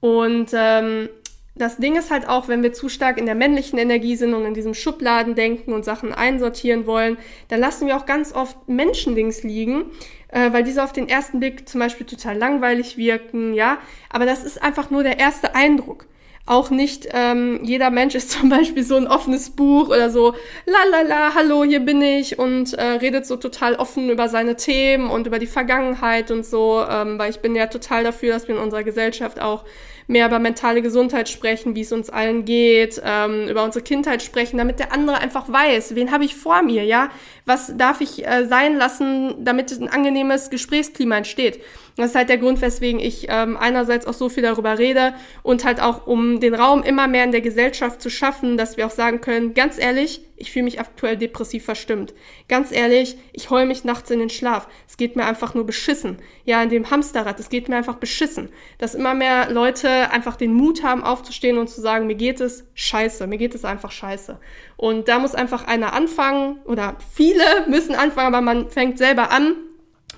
Und 0.00 0.50
ähm, 0.52 1.08
das 1.54 1.76
Ding 1.76 1.96
ist 1.96 2.10
halt 2.10 2.28
auch, 2.28 2.48
wenn 2.48 2.62
wir 2.62 2.72
zu 2.72 2.88
stark 2.88 3.18
in 3.18 3.26
der 3.26 3.34
männlichen 3.34 3.78
Energie 3.78 4.16
sind 4.16 4.34
und 4.34 4.44
in 4.44 4.54
diesem 4.54 4.74
Schubladen 4.74 5.34
denken 5.34 5.72
und 5.72 5.84
Sachen 5.84 6.12
einsortieren 6.12 6.86
wollen, 6.86 7.18
dann 7.48 7.60
lassen 7.60 7.86
wir 7.86 7.96
auch 7.96 8.06
ganz 8.06 8.32
oft 8.32 8.68
Menschendings 8.68 9.42
liegen, 9.42 9.84
äh, 10.28 10.52
weil 10.52 10.64
diese 10.64 10.82
auf 10.82 10.92
den 10.92 11.08
ersten 11.08 11.40
Blick 11.40 11.68
zum 11.68 11.78
Beispiel 11.80 12.06
total 12.06 12.38
langweilig 12.38 12.96
wirken, 12.96 13.52
ja. 13.54 13.78
Aber 14.08 14.26
das 14.26 14.44
ist 14.44 14.62
einfach 14.62 14.90
nur 14.90 15.02
der 15.02 15.18
erste 15.18 15.54
Eindruck 15.54 16.06
auch 16.44 16.70
nicht 16.70 17.08
ähm, 17.12 17.60
jeder 17.62 17.90
Mensch 17.90 18.14
ist 18.14 18.30
zum 18.38 18.48
Beispiel 18.48 18.82
so 18.82 18.96
ein 18.96 19.06
offenes 19.06 19.50
Buch 19.50 19.88
oder 19.88 20.10
so, 20.10 20.34
la 20.66 20.84
la 20.90 21.02
la, 21.02 21.34
hallo, 21.34 21.64
hier 21.64 21.80
bin 21.80 22.02
ich 22.02 22.38
und 22.38 22.74
äh, 22.74 22.82
redet 22.82 23.26
so 23.26 23.36
total 23.36 23.76
offen 23.76 24.10
über 24.10 24.28
seine 24.28 24.56
Themen 24.56 25.10
und 25.10 25.26
über 25.26 25.38
die 25.38 25.46
Vergangenheit 25.46 26.30
und 26.30 26.44
so, 26.44 26.84
ähm, 26.88 27.18
weil 27.18 27.30
ich 27.30 27.40
bin 27.40 27.54
ja 27.54 27.66
total 27.66 28.04
dafür, 28.04 28.32
dass 28.32 28.48
wir 28.48 28.56
in 28.56 28.60
unserer 28.60 28.82
Gesellschaft 28.82 29.40
auch 29.40 29.64
mehr 30.08 30.26
über 30.26 30.38
mentale 30.38 30.82
Gesundheit 30.82 31.28
sprechen, 31.28 31.74
wie 31.74 31.82
es 31.82 31.92
uns 31.92 32.10
allen 32.10 32.44
geht, 32.44 33.00
ähm, 33.04 33.48
über 33.48 33.64
unsere 33.64 33.84
Kindheit 33.84 34.22
sprechen, 34.22 34.58
damit 34.58 34.78
der 34.78 34.92
andere 34.92 35.18
einfach 35.18 35.50
weiß, 35.50 35.94
wen 35.94 36.10
habe 36.10 36.24
ich 36.24 36.34
vor 36.34 36.62
mir, 36.62 36.84
ja? 36.84 37.10
Was 37.44 37.76
darf 37.76 38.00
ich 38.00 38.26
äh, 38.26 38.46
sein 38.46 38.76
lassen, 38.76 39.44
damit 39.44 39.72
ein 39.72 39.88
angenehmes 39.88 40.50
Gesprächsklima 40.50 41.16
entsteht? 41.16 41.60
Das 41.96 42.10
ist 42.10 42.14
halt 42.14 42.30
der 42.30 42.38
Grund, 42.38 42.62
weswegen 42.62 43.00
ich 43.00 43.26
ähm, 43.28 43.56
einerseits 43.56 44.06
auch 44.06 44.14
so 44.14 44.28
viel 44.28 44.42
darüber 44.42 44.78
rede 44.78 45.12
und 45.42 45.64
halt 45.64 45.80
auch, 45.80 46.06
um 46.06 46.40
den 46.40 46.54
Raum 46.54 46.82
immer 46.82 47.06
mehr 47.06 47.24
in 47.24 47.32
der 47.32 47.42
Gesellschaft 47.42 48.00
zu 48.00 48.08
schaffen, 48.08 48.56
dass 48.56 48.76
wir 48.76 48.86
auch 48.86 48.90
sagen 48.90 49.20
können, 49.20 49.52
ganz 49.52 49.78
ehrlich, 49.78 50.22
ich 50.36 50.50
fühle 50.50 50.64
mich 50.64 50.80
aktuell 50.80 51.16
depressiv 51.16 51.64
verstimmt. 51.64 52.14
Ganz 52.48 52.72
ehrlich, 52.72 53.16
ich 53.32 53.50
heule 53.50 53.66
mich 53.66 53.84
nachts 53.84 54.10
in 54.10 54.18
den 54.18 54.30
Schlaf. 54.30 54.66
Es 54.88 54.96
geht 54.96 55.14
mir 55.14 55.24
einfach 55.24 55.54
nur 55.54 55.64
beschissen. 55.64 56.18
Ja, 56.44 56.60
in 56.62 56.68
dem 56.68 56.90
Hamsterrad, 56.90 57.38
es 57.38 57.48
geht 57.48 57.68
mir 57.68 57.76
einfach 57.76 57.96
beschissen. 57.96 58.48
Dass 58.78 58.96
immer 58.96 59.14
mehr 59.14 59.52
Leute 59.52 60.10
einfach 60.10 60.34
den 60.34 60.52
Mut 60.52 60.82
haben, 60.82 61.04
aufzustehen 61.04 61.58
und 61.58 61.68
zu 61.68 61.80
sagen, 61.80 62.08
mir 62.08 62.16
geht 62.16 62.40
es 62.40 62.64
scheiße, 62.74 63.26
mir 63.28 63.38
geht 63.38 63.54
es 63.54 63.64
einfach 63.64 63.92
scheiße. 63.92 64.40
Und 64.76 65.06
da 65.06 65.20
muss 65.20 65.36
einfach 65.36 65.68
einer 65.68 65.92
anfangen 65.92 66.58
oder 66.64 66.96
viele 67.32 67.68
müssen 67.68 67.94
anfangen, 67.94 68.34
aber 68.34 68.40
man 68.40 68.70
fängt 68.70 68.98
selber 68.98 69.30
an 69.30 69.56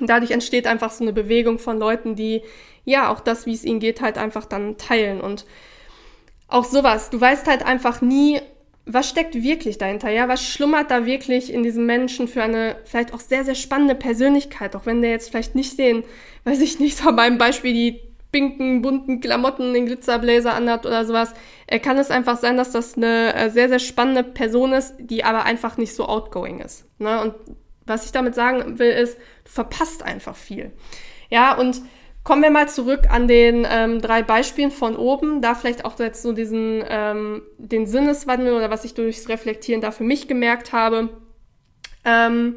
und 0.00 0.11
dadurch 0.11 0.33
entsteht 0.33 0.66
einfach 0.66 0.90
so 0.90 1.04
eine 1.04 1.12
Bewegung 1.12 1.59
von 1.59 1.78
Leuten, 1.78 2.16
die 2.16 2.42
ja 2.85 3.11
auch 3.11 3.21
das, 3.21 3.47
wie 3.47 3.54
es 3.54 3.64
ihnen 3.64 3.80
geht, 3.80 4.00
halt 4.00 4.18
einfach 4.18 4.44
dann 4.44 4.76
teilen. 4.76 5.21
Und 5.21 5.47
auch 6.49 6.64
sowas. 6.64 7.11
Du 7.11 7.21
weißt 7.21 7.47
halt 7.47 7.64
einfach 7.64 8.00
nie, 8.00 8.40
was 8.87 9.09
steckt 9.09 9.35
wirklich 9.35 9.78
dahinter, 9.78 10.11
ja? 10.11 10.28
Was 10.28 10.47
schlummert 10.47 10.90
da 10.90 11.06
wirklich 11.06 11.52
in 11.52 11.62
diesem 11.62 11.87
Menschen 11.87 12.28
für 12.28 12.42
eine 12.42 12.76
vielleicht 12.85 13.14
auch 13.14 13.21
sehr, 13.21 13.44
sehr 13.44 13.54
spannende 13.54 13.94
Persönlichkeit, 13.94 14.76
auch 14.76 14.85
wenn 14.85 15.00
der 15.00 15.12
jetzt 15.12 15.30
vielleicht 15.30 15.54
nicht 15.54 15.78
den, 15.78 16.04
weiß 16.44 16.61
ich 16.61 16.80
nicht, 16.80 16.99
so 16.99 17.14
beim 17.16 17.38
Beispiel 17.38 17.73
die 17.73 18.00
pinken, 18.35 18.83
bunten 18.83 19.21
Klamotten, 19.21 19.73
den 19.73 19.87
Glitzerbläser 19.87 20.55
anhat 20.55 20.87
oder 20.87 21.05
sowas, 21.05 21.35
äh, 21.69 21.79
kann 21.79 21.99
es 21.99 22.11
einfach 22.11 22.37
sein, 22.37 22.57
dass 22.57 22.73
das 22.73 22.97
eine 22.97 23.33
äh, 23.33 23.49
sehr, 23.49 23.69
sehr 23.69 23.79
spannende 23.79 24.25
Person 24.25 24.73
ist, 24.73 24.97
die 24.99 25.23
aber 25.23 25.45
einfach 25.45 25.76
nicht 25.76 25.95
so 25.95 26.07
outgoing 26.07 26.59
ist. 26.59 26.85
Ne? 26.99 27.23
Und 27.23 27.35
was 27.87 28.07
ich 28.07 28.11
damit 28.11 28.35
sagen 28.35 28.81
will, 28.81 28.91
ist, 28.91 29.19
du 29.45 29.53
verpasst 29.53 30.03
einfach 30.03 30.35
viel. 30.35 30.73
Ja, 31.31 31.57
und 31.57 31.81
kommen 32.25 32.43
wir 32.43 32.50
mal 32.50 32.69
zurück 32.69 33.03
an 33.09 33.29
den 33.29 33.64
ähm, 33.71 34.00
drei 34.00 34.25
Beispielen 34.25 34.73
von 34.73 34.97
oben. 34.97 35.41
Da 35.41 35.55
vielleicht 35.55 35.85
auch 35.85 35.97
jetzt 36.00 36.23
so 36.23 36.33
diesen, 36.33 36.83
ähm, 36.88 37.43
den 37.59 37.87
Sinneswandel 37.87 38.53
oder 38.55 38.69
was 38.69 38.85
ich 38.85 38.95
durchs 38.95 39.29
Reflektieren 39.29 39.81
da 39.81 39.93
für 39.93 40.03
mich 40.03 40.26
gemerkt 40.26 40.73
habe. 40.73 41.11
Ähm, 42.05 42.57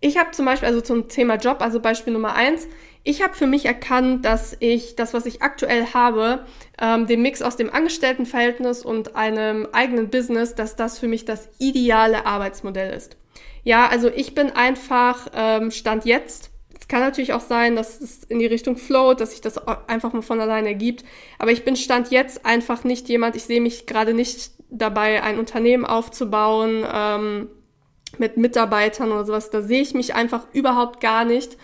ich 0.00 0.18
habe 0.18 0.32
zum 0.32 0.46
Beispiel, 0.46 0.66
also 0.66 0.80
zum 0.80 1.08
Thema 1.08 1.36
Job, 1.36 1.58
also 1.60 1.78
Beispiel 1.78 2.12
Nummer 2.12 2.34
eins, 2.34 2.66
ich 3.04 3.22
habe 3.22 3.34
für 3.34 3.46
mich 3.46 3.66
erkannt, 3.66 4.24
dass 4.24 4.56
ich 4.60 4.94
das, 4.94 5.12
was 5.12 5.26
ich 5.26 5.42
aktuell 5.42 5.86
habe, 5.92 6.46
ähm, 6.80 7.06
den 7.06 7.22
Mix 7.22 7.42
aus 7.42 7.56
dem 7.56 7.72
Angestelltenverhältnis 7.72 8.84
und 8.84 9.16
einem 9.16 9.66
eigenen 9.72 10.08
Business, 10.08 10.54
dass 10.54 10.76
das 10.76 10.98
für 10.98 11.08
mich 11.08 11.24
das 11.24 11.48
ideale 11.58 12.26
Arbeitsmodell 12.26 12.94
ist. 12.94 13.16
Ja, 13.64 13.88
also 13.88 14.08
ich 14.08 14.34
bin 14.34 14.50
einfach 14.50 15.28
ähm, 15.34 15.70
Stand 15.70 16.04
jetzt. 16.04 16.50
Es 16.78 16.88
kann 16.88 17.00
natürlich 17.00 17.32
auch 17.32 17.40
sein, 17.40 17.76
dass 17.76 18.00
es 18.00 18.24
in 18.24 18.38
die 18.38 18.46
Richtung 18.46 18.76
float, 18.76 19.20
dass 19.20 19.30
sich 19.30 19.40
das 19.40 19.58
einfach 19.66 20.12
mal 20.12 20.22
von 20.22 20.40
alleine 20.40 20.68
ergibt. 20.68 21.04
Aber 21.38 21.52
ich 21.52 21.64
bin 21.64 21.76
Stand 21.76 22.10
jetzt 22.10 22.44
einfach 22.44 22.84
nicht 22.84 23.08
jemand, 23.08 23.36
ich 23.36 23.44
sehe 23.44 23.60
mich 23.60 23.86
gerade 23.86 24.14
nicht 24.14 24.52
dabei, 24.68 25.22
ein 25.22 25.38
Unternehmen 25.38 25.84
aufzubauen 25.84 26.84
ähm, 26.92 27.48
mit 28.18 28.36
Mitarbeitern 28.36 29.12
oder 29.12 29.24
sowas. 29.24 29.50
Da 29.50 29.62
sehe 29.62 29.82
ich 29.82 29.94
mich 29.94 30.14
einfach 30.14 30.46
überhaupt 30.52 31.00
gar 31.00 31.24
nicht. 31.24 31.56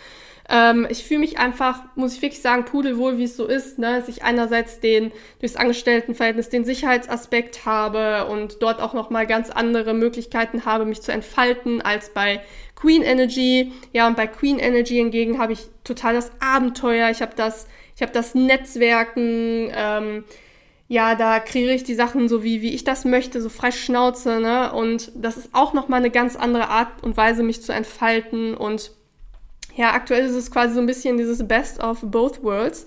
Ähm, 0.51 0.87
ich 0.89 1.05
fühle 1.05 1.21
mich 1.21 1.39
einfach, 1.39 1.83
muss 1.95 2.15
ich 2.15 2.23
wirklich 2.23 2.41
sagen, 2.41 2.65
pudelwohl, 2.65 3.19
wie 3.19 3.25
es 3.25 3.37
so 3.37 3.47
ist, 3.47 3.79
ne? 3.79 3.99
dass 3.99 4.09
ich 4.09 4.25
einerseits 4.25 4.81
den 4.81 5.13
durchs 5.41 5.57
Angestelltenverhältnis 5.57 6.49
den 6.49 6.65
Sicherheitsaspekt 6.65 7.67
habe 7.67 8.27
und 8.27 8.63
dort 8.63 8.81
auch 8.81 8.95
noch 8.95 9.11
mal 9.11 9.27
ganz 9.27 9.51
andere 9.51 9.93
Möglichkeiten 9.93 10.65
habe, 10.65 10.87
mich 10.87 11.03
zu 11.03 11.13
entfalten 11.13 11.83
als 11.83 12.11
bei 12.15 12.41
Queen 12.77 13.03
Energy. 13.03 13.73
Ja, 13.93 14.07
und 14.07 14.17
bei 14.17 14.27
Queen 14.27 14.59
Energy 14.59 14.95
hingegen 14.95 15.39
habe 15.39 15.53
ich 15.53 15.67
total 15.85 16.15
das 16.15 16.33
Abenteuer. 16.41 17.11
Ich 17.11 17.21
habe 17.21 17.33
das, 17.37 17.67
ich 17.95 18.01
habe 18.01 18.13
das 18.13 18.35
Netzwerken. 18.35 19.71
Ähm, 19.75 20.25
ja, 20.91 21.15
da 21.15 21.41
kriege 21.41 21.71
ich 21.73 21.85
die 21.85 21.95
Sachen 21.95 22.31
so 22.31 22.43
wie, 22.43 22.63
wie 22.63 22.75
ich 22.75 22.83
das 22.83 23.05
möchte, 23.05 23.43
so 23.43 23.51
frei 23.51 23.71
Schnauze, 23.71 24.41
ne? 24.41 24.73
Und 24.73 25.13
das 25.15 25.37
ist 25.37 25.51
auch 25.53 25.75
nochmal 25.75 25.99
eine 25.99 26.11
ganz 26.11 26.35
andere 26.35 26.71
Art 26.71 27.03
und 27.03 27.19
Weise, 27.19 27.43
mich 27.43 27.63
zu 27.63 27.73
entfalten 27.73 28.55
und 28.55 28.93
ja, 29.79 29.93
aktuell 29.93 30.27
ist 30.27 30.35
es 30.35 30.51
quasi 30.51 30.75
so 30.75 30.81
ein 30.81 30.87
bisschen 30.87 31.17
dieses 31.19 31.47
Best 31.47 31.81
of 31.81 32.01
both 32.03 32.43
worlds. 32.43 32.85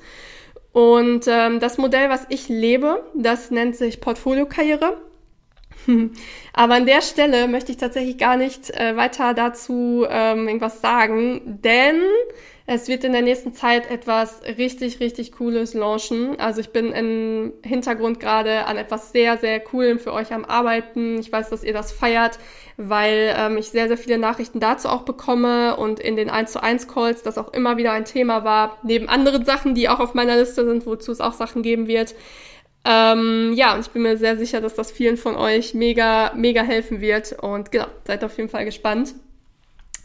Und 0.74 1.26
ähm, 1.28 1.62
das 1.62 1.78
Modell, 1.78 2.10
was 2.10 2.26
ich 2.28 2.50
lebe, 2.50 3.06
das 3.16 3.50
nennt 3.50 3.78
sich 3.78 4.02
Portfolio-Karriere. 4.02 4.98
Aber 6.54 6.74
an 6.74 6.86
der 6.86 7.02
Stelle 7.02 7.48
möchte 7.48 7.72
ich 7.72 7.78
tatsächlich 7.78 8.18
gar 8.18 8.36
nicht 8.36 8.72
äh, 8.72 8.98
weiter 8.98 9.34
dazu 9.34 10.06
ähm, 10.10 10.48
irgendwas 10.48 10.82
sagen, 10.82 11.60
denn 11.64 12.02
es 12.66 12.90
wird 12.90 13.06
in 13.06 13.14
der 13.14 13.22
nächsten 13.22 13.54
Zeit 13.54 13.90
etwas 13.90 14.42
richtig, 14.58 15.00
richtig 15.00 15.32
Cooles 15.32 15.74
launchen. 15.74 16.40
Also 16.42 16.60
ich 16.60 16.72
bin 16.72 16.92
im 16.92 17.54
Hintergrund 17.64 18.20
gerade 18.20 18.66
an 18.66 18.76
etwas 18.76 19.14
sehr, 19.14 19.38
sehr 19.38 19.62
Coolem 19.62 19.98
für 19.98 20.12
euch 20.12 20.34
am 20.34 20.44
Arbeiten. 20.44 21.20
Ich 21.20 21.32
weiß, 21.32 21.50
dass 21.50 21.64
ihr 21.64 21.74
das 21.74 21.94
feiert, 21.94 22.38
weil 22.78 23.34
ähm, 23.38 23.58
ich 23.58 23.70
sehr, 23.70 23.88
sehr 23.88 23.98
viele 23.98 24.18
Nachrichten 24.18 24.60
dazu 24.60 24.90
auch 24.90 25.04
bekomme 25.04 25.76
und 25.78 26.00
in 26.00 26.16
den 26.16 26.30
1 26.30 26.52
zu 26.52 26.64
1 26.64 26.88
Calls 26.88 27.24
das 27.24 27.38
auch 27.38 27.54
immer 27.54 27.78
wieder 27.78 27.92
ein 27.92 28.06
Thema 28.06 28.44
war, 28.44 28.78
neben 28.84 29.10
anderen 29.10 29.46
Sachen, 29.46 29.76
die 29.76 29.90
auch 29.90 30.00
auf 30.00 30.14
meiner 30.14 30.38
Liste 30.38 30.66
sind, 30.66 30.86
wozu 30.86 31.12
es 31.12 31.22
auch 31.22 31.34
Sachen 31.34 31.62
geben 31.62 31.88
wird. 31.88 32.16
Ähm, 32.84 33.54
ja, 33.54 33.76
und 33.76 33.82
ich 33.82 33.90
bin 33.90 34.02
mir 34.02 34.18
sehr 34.18 34.38
sicher, 34.38 34.60
dass 34.62 34.74
das 34.74 34.92
vielen 34.92 35.18
von 35.18 35.36
euch 35.36 35.74
mega, 35.74 36.32
mega 36.36 36.64
helfen 36.64 37.02
wird. 37.02 37.34
Und 37.34 37.72
genau, 37.72 37.86
seid 38.06 38.24
auf 38.24 38.38
jeden 38.38 38.50
Fall 38.50 38.66
gespannt. 38.66 39.14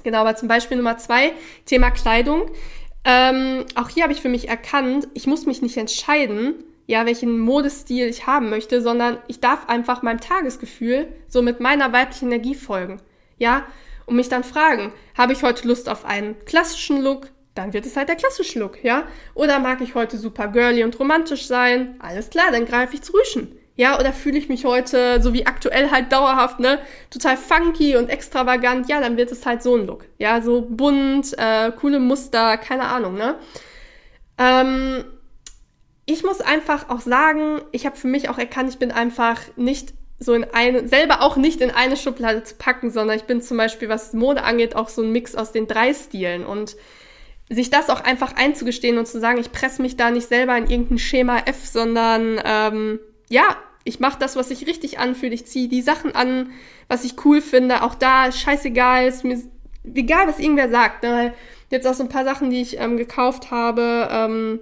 Genau, 0.04 0.18
aber 0.18 0.36
zum 0.36 0.48
Beispiel 0.48 0.76
Nummer 0.76 0.98
zwei, 0.98 1.32
Thema 1.64 1.90
Kleidung. 1.90 2.50
Ähm, 3.04 3.64
auch 3.76 3.88
hier 3.88 4.02
habe 4.02 4.12
ich 4.12 4.20
für 4.20 4.28
mich 4.28 4.48
erkannt, 4.48 5.08
ich 5.14 5.26
muss 5.26 5.46
mich 5.46 5.62
nicht 5.62 5.76
entscheiden, 5.76 6.54
ja, 6.86 7.06
welchen 7.06 7.38
Modestil 7.38 8.06
ich 8.06 8.26
haben 8.26 8.50
möchte, 8.50 8.80
sondern 8.80 9.18
ich 9.26 9.40
darf 9.40 9.68
einfach 9.68 10.02
meinem 10.02 10.20
Tagesgefühl 10.20 11.08
so 11.28 11.42
mit 11.42 11.60
meiner 11.60 11.92
weiblichen 11.92 12.32
Energie 12.32 12.54
folgen. 12.54 13.00
Ja, 13.38 13.66
und 14.06 14.16
mich 14.16 14.28
dann 14.28 14.44
fragen, 14.44 14.92
habe 15.16 15.32
ich 15.32 15.42
heute 15.42 15.66
Lust 15.66 15.88
auf 15.88 16.04
einen 16.04 16.36
klassischen 16.44 17.02
Look? 17.02 17.28
dann 17.56 17.72
wird 17.72 17.86
es 17.86 17.96
halt 17.96 18.08
der 18.08 18.16
klassische 18.16 18.58
Look, 18.58 18.84
ja? 18.84 19.04
Oder 19.34 19.58
mag 19.58 19.80
ich 19.80 19.94
heute 19.94 20.18
super 20.18 20.48
girly 20.48 20.84
und 20.84 20.98
romantisch 21.00 21.46
sein? 21.46 21.96
Alles 21.98 22.30
klar, 22.30 22.46
dann 22.52 22.66
greife 22.66 22.94
ich 22.94 23.02
zu 23.02 23.12
Rüschen. 23.14 23.58
Ja, 23.76 23.98
oder 23.98 24.12
fühle 24.12 24.38
ich 24.38 24.48
mich 24.48 24.64
heute, 24.64 25.20
so 25.20 25.34
wie 25.34 25.46
aktuell 25.46 25.90
halt 25.90 26.10
dauerhaft, 26.10 26.60
ne, 26.60 26.78
total 27.10 27.36
funky 27.36 27.96
und 27.96 28.08
extravagant, 28.08 28.88
ja, 28.88 29.00
dann 29.00 29.18
wird 29.18 29.30
es 29.30 29.44
halt 29.44 29.62
so 29.62 29.76
ein 29.76 29.86
Look. 29.86 30.06
Ja, 30.18 30.40
so 30.40 30.62
bunt, 30.62 31.34
äh, 31.36 31.72
coole 31.72 31.98
Muster, 31.98 32.56
keine 32.56 32.84
Ahnung, 32.84 33.14
ne? 33.14 33.34
Ähm, 34.38 35.04
ich 36.06 36.22
muss 36.22 36.40
einfach 36.40 36.88
auch 36.88 37.00
sagen, 37.00 37.60
ich 37.72 37.84
habe 37.84 37.96
für 37.96 38.08
mich 38.08 38.28
auch 38.28 38.38
erkannt, 38.38 38.70
ich 38.70 38.78
bin 38.78 38.92
einfach 38.92 39.40
nicht 39.56 39.92
so 40.18 40.32
in 40.32 40.44
eine, 40.44 40.88
selber 40.88 41.20
auch 41.20 41.36
nicht 41.36 41.60
in 41.60 41.70
eine 41.70 41.96
Schublade 41.96 42.42
zu 42.44 42.54
packen, 42.54 42.90
sondern 42.90 43.16
ich 43.16 43.24
bin 43.24 43.42
zum 43.42 43.56
Beispiel, 43.56 43.88
was 43.88 44.12
Mode 44.14 44.44
angeht, 44.44 44.74
auch 44.76 44.88
so 44.88 45.02
ein 45.02 45.12
Mix 45.12 45.34
aus 45.34 45.52
den 45.52 45.66
drei 45.66 45.92
Stilen 45.92 46.46
und 46.46 46.76
sich 47.50 47.70
das 47.70 47.90
auch 47.90 48.00
einfach 48.00 48.34
einzugestehen 48.34 48.98
und 48.98 49.06
zu 49.06 49.20
sagen, 49.20 49.38
ich 49.38 49.52
presse 49.52 49.82
mich 49.82 49.96
da 49.96 50.10
nicht 50.10 50.28
selber 50.28 50.56
in 50.56 50.70
irgendein 50.70 50.98
Schema 50.98 51.38
F, 51.40 51.66
sondern 51.66 52.40
ähm, 52.44 52.98
ja, 53.28 53.56
ich 53.84 54.00
mache 54.00 54.18
das, 54.18 54.36
was 54.36 54.48
sich 54.48 54.66
richtig 54.66 54.98
anfühlt. 54.98 55.32
Ich 55.32 55.46
ziehe 55.46 55.68
die 55.68 55.82
Sachen 55.82 56.14
an, 56.14 56.50
was 56.88 57.04
ich 57.04 57.24
cool 57.24 57.40
finde. 57.40 57.82
Auch 57.82 57.94
da 57.94 58.32
scheißegal, 58.32 59.06
ist 59.06 59.22
mir 59.22 59.40
egal, 59.94 60.26
was 60.26 60.40
irgendwer 60.40 60.70
sagt. 60.70 61.04
Ne? 61.04 61.34
Jetzt 61.70 61.86
auch 61.86 61.94
so 61.94 62.02
ein 62.02 62.08
paar 62.08 62.24
Sachen, 62.24 62.50
die 62.50 62.60
ich 62.60 62.80
ähm, 62.80 62.96
gekauft 62.96 63.52
habe. 63.52 64.08
Ähm, 64.10 64.60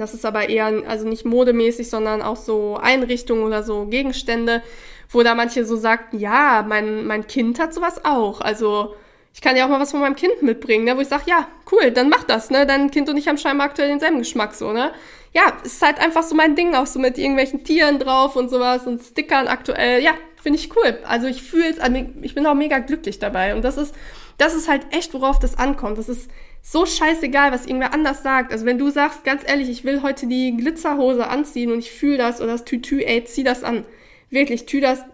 das 0.00 0.14
ist 0.14 0.24
aber 0.24 0.48
eher, 0.48 0.82
also 0.88 1.06
nicht 1.06 1.24
modemäßig, 1.24 1.90
sondern 1.90 2.22
auch 2.22 2.36
so 2.36 2.78
Einrichtungen 2.80 3.44
oder 3.44 3.62
so 3.62 3.86
Gegenstände, 3.86 4.62
wo 5.10 5.22
da 5.22 5.34
manche 5.34 5.64
so 5.64 5.76
sagten, 5.76 6.18
ja, 6.18 6.64
mein, 6.66 7.06
mein 7.06 7.26
Kind 7.26 7.58
hat 7.58 7.74
sowas 7.74 8.04
auch. 8.04 8.40
Also 8.40 8.94
ich 9.34 9.40
kann 9.40 9.56
ja 9.56 9.64
auch 9.64 9.68
mal 9.68 9.80
was 9.80 9.90
von 9.90 10.00
meinem 10.00 10.16
Kind 10.16 10.42
mitbringen, 10.42 10.84
ne, 10.84 10.96
wo 10.96 11.00
ich 11.00 11.08
sage, 11.08 11.24
ja, 11.26 11.48
cool, 11.72 11.90
dann 11.90 12.08
mach 12.08 12.24
das, 12.24 12.50
ne? 12.50 12.66
Dein 12.66 12.90
Kind 12.90 13.08
und 13.08 13.16
ich 13.16 13.26
haben 13.26 13.36
scheinbar 13.36 13.66
aktuell 13.66 13.88
denselben 13.88 14.18
Geschmack, 14.18 14.54
so, 14.54 14.72
ne? 14.72 14.92
Ja, 15.32 15.42
ist 15.64 15.82
halt 15.82 15.98
einfach 16.00 16.22
so 16.22 16.36
mein 16.36 16.54
Ding, 16.54 16.74
auch 16.76 16.86
so 16.86 17.00
mit 17.00 17.18
irgendwelchen 17.18 17.64
Tieren 17.64 17.98
drauf 17.98 18.36
und 18.36 18.48
sowas 18.48 18.86
und 18.86 19.02
Stickern 19.02 19.48
aktuell. 19.48 20.00
Ja, 20.02 20.12
finde 20.40 20.60
ich 20.60 20.70
cool. 20.76 20.98
Also 21.08 21.26
ich 21.26 21.42
fühle 21.42 21.70
es, 21.70 21.78
ich 22.22 22.34
bin 22.36 22.46
auch 22.46 22.54
mega 22.54 22.78
glücklich 22.78 23.18
dabei. 23.18 23.56
Und 23.56 23.62
das 23.64 23.76
ist, 23.76 23.94
das 24.38 24.54
ist 24.54 24.68
halt 24.68 24.86
echt, 24.90 25.14
worauf 25.14 25.38
das 25.38 25.58
ankommt. 25.58 25.98
Das 25.98 26.08
ist 26.08 26.30
so 26.62 26.86
scheißegal, 26.86 27.52
was 27.52 27.66
irgendwer 27.66 27.92
anders 27.92 28.22
sagt. 28.22 28.52
Also 28.52 28.64
wenn 28.64 28.78
du 28.78 28.90
sagst, 28.90 29.24
ganz 29.24 29.42
ehrlich, 29.46 29.68
ich 29.68 29.84
will 29.84 30.02
heute 30.02 30.26
die 30.26 30.56
Glitzerhose 30.56 31.28
anziehen 31.28 31.70
und 31.70 31.78
ich 31.78 31.90
fühle 31.90 32.18
das 32.18 32.40
oder 32.40 32.52
das 32.52 32.64
Tütü, 32.64 33.00
ey, 33.00 33.24
zieh 33.24 33.44
das 33.44 33.62
an. 33.62 33.84
Wirklich, 34.30 34.66
tü 34.66 34.80
das, 34.80 35.04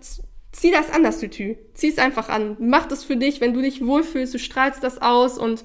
zieh 0.52 0.70
das 0.70 0.90
an, 0.90 1.02
das 1.02 1.18
Tütü. 1.18 1.56
Zieh 1.74 1.88
es 1.88 1.98
einfach 1.98 2.28
an. 2.28 2.56
Mach 2.60 2.86
das 2.86 3.04
für 3.04 3.16
dich, 3.16 3.40
wenn 3.40 3.52
du 3.52 3.60
dich 3.60 3.84
wohlfühlst, 3.84 4.32
du 4.32 4.38
strahlst 4.38 4.82
das 4.82 5.02
aus 5.02 5.38
und 5.38 5.64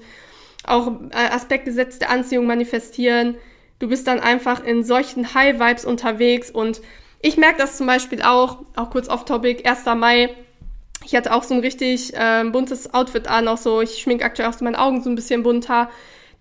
auch 0.64 1.00
äh, 1.10 1.28
Aspekte 1.30 1.72
setzt 1.72 2.00
der 2.00 2.10
Anziehung 2.10 2.46
manifestieren. 2.46 3.36
Du 3.78 3.88
bist 3.88 4.06
dann 4.06 4.20
einfach 4.20 4.64
in 4.64 4.82
solchen 4.82 5.34
High-Vibes 5.34 5.84
unterwegs 5.84 6.50
und 6.50 6.80
ich 7.20 7.36
merke 7.36 7.58
das 7.58 7.76
zum 7.76 7.86
Beispiel 7.86 8.22
auch, 8.22 8.64
auch 8.74 8.90
kurz 8.90 9.08
off-topic, 9.08 9.68
1. 9.68 9.84
Mai. 9.96 10.34
Ich 11.06 11.14
hatte 11.14 11.32
auch 11.32 11.44
so 11.44 11.54
ein 11.54 11.60
richtig 11.60 12.14
äh, 12.14 12.42
buntes 12.50 12.92
Outfit 12.92 13.28
an, 13.28 13.46
auch 13.46 13.58
so, 13.58 13.80
ich 13.80 13.98
schmink 13.98 14.24
aktuell 14.24 14.48
auch 14.48 14.52
so 14.52 14.64
meine 14.64 14.78
Augen 14.78 15.02
so 15.02 15.08
ein 15.08 15.14
bisschen 15.14 15.44
bunter. 15.44 15.88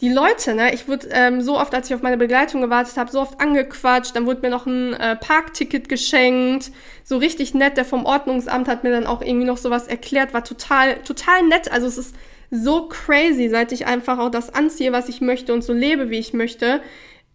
Die 0.01 0.11
Leute, 0.11 0.55
ne, 0.55 0.73
ich 0.73 0.87
wurde 0.89 1.07
ähm, 1.11 1.41
so 1.41 1.57
oft, 1.57 1.73
als 1.73 1.87
ich 1.87 1.95
auf 1.95 2.01
meine 2.01 2.17
Begleitung 2.17 2.61
gewartet 2.61 2.97
habe, 2.97 3.11
so 3.11 3.21
oft 3.21 3.39
angequatscht, 3.39 4.15
dann 4.15 4.25
wurde 4.25 4.41
mir 4.41 4.49
noch 4.49 4.65
ein 4.65 4.93
äh, 4.93 5.15
Parkticket 5.15 5.87
geschenkt, 5.87 6.71
so 7.03 7.17
richtig 7.17 7.53
nett, 7.53 7.77
der 7.77 7.85
vom 7.85 8.05
Ordnungsamt 8.05 8.67
hat 8.67 8.83
mir 8.83 8.91
dann 8.91 9.05
auch 9.05 9.21
irgendwie 9.21 9.45
noch 9.45 9.57
sowas 9.57 9.87
erklärt, 9.87 10.33
war 10.33 10.43
total, 10.43 10.95
total 11.03 11.43
nett, 11.43 11.71
also 11.71 11.87
es 11.87 11.97
ist 11.97 12.15
so 12.49 12.89
crazy, 12.89 13.47
seit 13.49 13.71
ich 13.71 13.85
einfach 13.85 14.17
auch 14.17 14.31
das 14.31 14.53
anziehe, 14.53 14.91
was 14.91 15.09
ich 15.09 15.21
möchte 15.21 15.53
und 15.53 15.63
so 15.63 15.73
lebe, 15.73 16.09
wie 16.09 16.19
ich 16.19 16.33
möchte. 16.33 16.81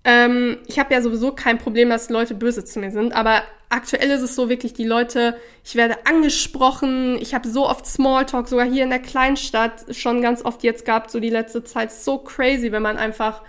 Ähm, 0.04 0.58
ich 0.66 0.78
habe 0.78 0.94
ja 0.94 1.02
sowieso 1.02 1.32
kein 1.32 1.58
Problem, 1.58 1.90
dass 1.90 2.08
Leute 2.08 2.34
böse 2.34 2.64
zu 2.64 2.78
mir 2.78 2.90
sind, 2.90 3.12
aber 3.12 3.42
aktuell 3.68 4.10
ist 4.10 4.22
es 4.22 4.34
so 4.34 4.48
wirklich, 4.48 4.72
die 4.72 4.84
Leute, 4.84 5.36
ich 5.64 5.76
werde 5.76 6.06
angesprochen, 6.06 7.18
ich 7.20 7.34
habe 7.34 7.48
so 7.48 7.68
oft 7.68 7.86
Smalltalk, 7.86 8.48
sogar 8.48 8.66
hier 8.66 8.84
in 8.84 8.90
der 8.90 8.98
Kleinstadt 8.98 9.94
schon 9.94 10.22
ganz 10.22 10.44
oft 10.44 10.62
jetzt 10.62 10.84
gehabt, 10.84 11.10
so 11.10 11.20
die 11.20 11.30
letzte 11.30 11.64
Zeit. 11.64 11.92
So 11.92 12.18
crazy, 12.18 12.72
wenn 12.72 12.82
man 12.82 12.96
einfach 12.96 13.42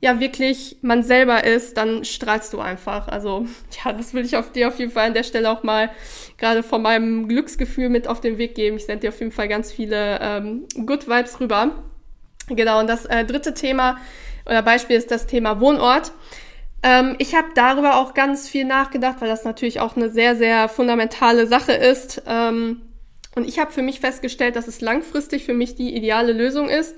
ja 0.00 0.18
wirklich 0.18 0.78
man 0.82 1.04
selber 1.04 1.44
ist, 1.44 1.76
dann 1.76 2.04
strahlst 2.04 2.52
du 2.52 2.60
einfach. 2.60 3.08
Also 3.08 3.46
ja, 3.84 3.92
das 3.92 4.14
will 4.14 4.24
ich 4.24 4.36
auf 4.36 4.50
dir 4.50 4.68
auf 4.68 4.78
jeden 4.78 4.90
Fall 4.90 5.08
an 5.08 5.14
der 5.14 5.22
Stelle 5.22 5.50
auch 5.50 5.62
mal 5.62 5.90
gerade 6.38 6.62
von 6.62 6.82
meinem 6.82 7.28
Glücksgefühl 7.28 7.88
mit 7.88 8.08
auf 8.08 8.20
den 8.20 8.38
Weg 8.38 8.54
geben. 8.54 8.76
Ich 8.76 8.86
sende 8.86 9.02
dir 9.02 9.08
auf 9.10 9.20
jeden 9.20 9.32
Fall 9.32 9.48
ganz 9.48 9.72
viele 9.72 10.18
ähm, 10.20 10.66
Good 10.86 11.08
Vibes 11.08 11.40
rüber. 11.40 11.72
Genau, 12.48 12.80
und 12.80 12.88
das 12.88 13.06
äh, 13.06 13.24
dritte 13.24 13.54
Thema 13.54 13.98
oder 14.46 14.62
Beispiel 14.62 14.96
ist 14.96 15.10
das 15.10 15.26
Thema 15.26 15.60
Wohnort. 15.60 16.12
Ähm, 16.82 17.14
ich 17.18 17.34
habe 17.34 17.48
darüber 17.54 17.96
auch 17.96 18.14
ganz 18.14 18.48
viel 18.48 18.64
nachgedacht, 18.64 19.20
weil 19.20 19.28
das 19.28 19.44
natürlich 19.44 19.80
auch 19.80 19.96
eine 19.96 20.10
sehr, 20.10 20.36
sehr 20.36 20.68
fundamentale 20.68 21.46
Sache 21.46 21.72
ist. 21.72 22.22
Ähm, 22.26 22.82
und 23.34 23.48
ich 23.48 23.58
habe 23.58 23.72
für 23.72 23.82
mich 23.82 24.00
festgestellt, 24.00 24.56
dass 24.56 24.68
es 24.68 24.80
langfristig 24.80 25.44
für 25.44 25.54
mich 25.54 25.74
die 25.74 25.94
ideale 25.96 26.32
Lösung 26.32 26.68
ist, 26.68 26.94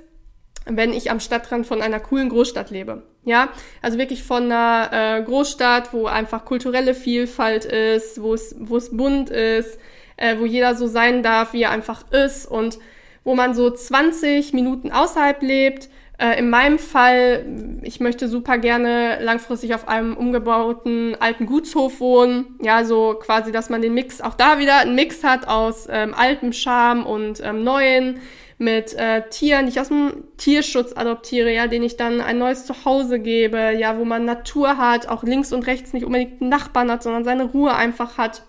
wenn 0.67 0.93
ich 0.93 1.11
am 1.11 1.21
Stadtrand 1.21 1.67
von 1.67 1.83
einer 1.83 2.01
coolen 2.01 2.31
Großstadt 2.31 2.71
lebe. 2.71 3.03
Ja, 3.25 3.51
also 3.83 3.99
wirklich 3.99 4.23
von 4.23 4.45
einer 4.45 4.91
äh, 4.93 5.23
Großstadt, 5.23 5.93
wo 5.93 6.07
einfach 6.07 6.45
kulturelle 6.45 6.95
Vielfalt 6.95 7.65
ist, 7.67 8.21
wo 8.21 8.35
es, 8.35 8.55
wo 8.59 8.77
es 8.77 8.95
bunt 8.97 9.31
ist, 9.31 9.79
äh, 10.17 10.39
wo 10.39 10.45
jeder 10.45 10.75
so 10.75 10.87
sein 10.87 11.23
darf, 11.23 11.53
wie 11.53 11.63
er 11.63 11.71
einfach 11.71 12.11
ist 12.11 12.47
und 12.47 12.79
wo 13.23 13.35
man 13.35 13.55
so 13.55 13.71
20 13.71 14.53
Minuten 14.53 14.93
außerhalb 14.93 15.41
lebt, 15.43 15.89
äh, 16.19 16.39
in 16.39 16.49
meinem 16.49 16.79
Fall, 16.79 17.45
ich 17.83 17.99
möchte 17.99 18.29
super 18.29 18.59
gerne 18.59 19.19
langfristig 19.21 19.75
auf 19.75 19.89
einem 19.89 20.17
umgebauten 20.17 21.17
alten 21.19 21.47
Gutshof 21.47 21.99
wohnen. 22.01 22.59
Ja, 22.63 22.85
so 22.85 23.15
quasi, 23.15 23.51
dass 23.51 23.69
man 23.69 23.83
den 23.83 23.95
Mix, 23.95 24.21
auch 24.21 24.35
da 24.35 24.59
wieder 24.59 24.79
einen 24.79 24.95
Mix 24.95 25.25
hat 25.25 25.49
aus 25.49 25.89
ähm, 25.91 26.15
altem 26.15 26.53
Charme 26.53 27.05
und 27.05 27.41
ähm, 27.43 27.65
neuen 27.65 28.21
mit 28.59 28.95
äh, 28.95 29.29
Tieren, 29.29 29.67
die 29.67 29.73
ich 29.73 29.81
aus 29.81 29.89
dem 29.89 30.25
Tierschutz 30.37 30.93
adoptiere, 30.97 31.53
ja, 31.53 31.67
den 31.67 31.83
ich 31.83 31.97
dann 31.97 32.21
ein 32.21 32.39
neues 32.39 32.65
Zuhause 32.65 33.19
gebe, 33.19 33.73
ja, 33.77 33.99
wo 33.99 34.05
man 34.05 34.25
Natur 34.25 34.77
hat, 34.79 35.09
auch 35.09 35.25
links 35.25 35.53
und 35.53 35.67
rechts 35.67 35.93
nicht 35.93 36.05
unbedingt 36.05 36.41
einen 36.41 36.51
Nachbarn 36.51 36.91
hat, 36.93 37.03
sondern 37.03 37.25
seine 37.25 37.45
Ruhe 37.45 37.75
einfach 37.75 38.17
hat. 38.19 38.43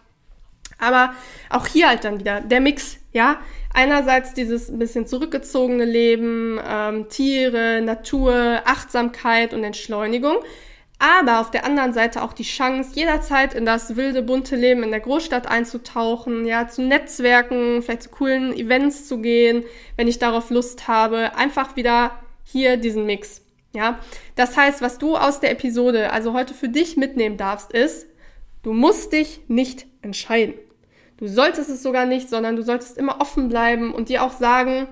Aber 0.77 1.13
auch 1.49 1.65
hier 1.65 1.87
halt 1.89 2.03
dann 2.03 2.19
wieder 2.19 2.41
der 2.41 2.61
Mix, 2.61 2.97
ja. 3.15 3.39
Einerseits 3.73 4.33
dieses 4.33 4.69
ein 4.69 4.77
bisschen 4.77 5.07
zurückgezogene 5.07 5.85
Leben, 5.85 6.59
ähm, 6.65 7.09
Tiere, 7.09 7.81
Natur, 7.81 8.61
Achtsamkeit 8.65 9.53
und 9.53 9.63
Entschleunigung. 9.63 10.37
Aber 10.99 11.41
auf 11.41 11.51
der 11.51 11.65
anderen 11.65 11.93
Seite 11.93 12.21
auch 12.21 12.31
die 12.31 12.43
Chance, 12.43 12.91
jederzeit 12.93 13.53
in 13.53 13.65
das 13.65 13.95
wilde, 13.95 14.21
bunte 14.21 14.55
Leben 14.55 14.83
in 14.83 14.91
der 14.91 15.01
Großstadt 15.01 15.47
einzutauchen, 15.47 16.45
ja, 16.45 16.67
zu 16.67 16.83
Netzwerken, 16.83 17.81
vielleicht 17.81 18.03
zu 18.03 18.09
coolen 18.09 18.53
Events 18.53 19.07
zu 19.07 19.19
gehen, 19.19 19.63
wenn 19.97 20.07
ich 20.07 20.19
darauf 20.19 20.51
Lust 20.51 20.87
habe. 20.87 21.35
Einfach 21.35 21.75
wieder 21.75 22.11
hier 22.43 22.77
diesen 22.77 23.05
Mix. 23.05 23.41
Ja, 23.73 23.99
das 24.35 24.55
heißt, 24.55 24.81
was 24.81 24.97
du 24.97 25.17
aus 25.17 25.41
der 25.41 25.51
Episode 25.51 26.13
also 26.13 26.33
heute 26.33 26.53
für 26.53 26.69
dich 26.69 26.95
mitnehmen 26.95 27.35
darfst, 27.35 27.73
ist, 27.73 28.07
du 28.63 28.71
musst 28.71 29.11
dich 29.11 29.41
nicht 29.49 29.85
entscheiden. 30.01 30.53
Du 31.17 31.27
solltest 31.27 31.69
es 31.69 31.81
sogar 31.81 32.05
nicht, 32.05 32.29
sondern 32.29 32.55
du 32.55 32.61
solltest 32.61 32.97
immer 32.97 33.21
offen 33.21 33.47
bleiben 33.47 33.93
und 33.93 34.09
dir 34.09 34.23
auch 34.23 34.33
sagen, 34.33 34.87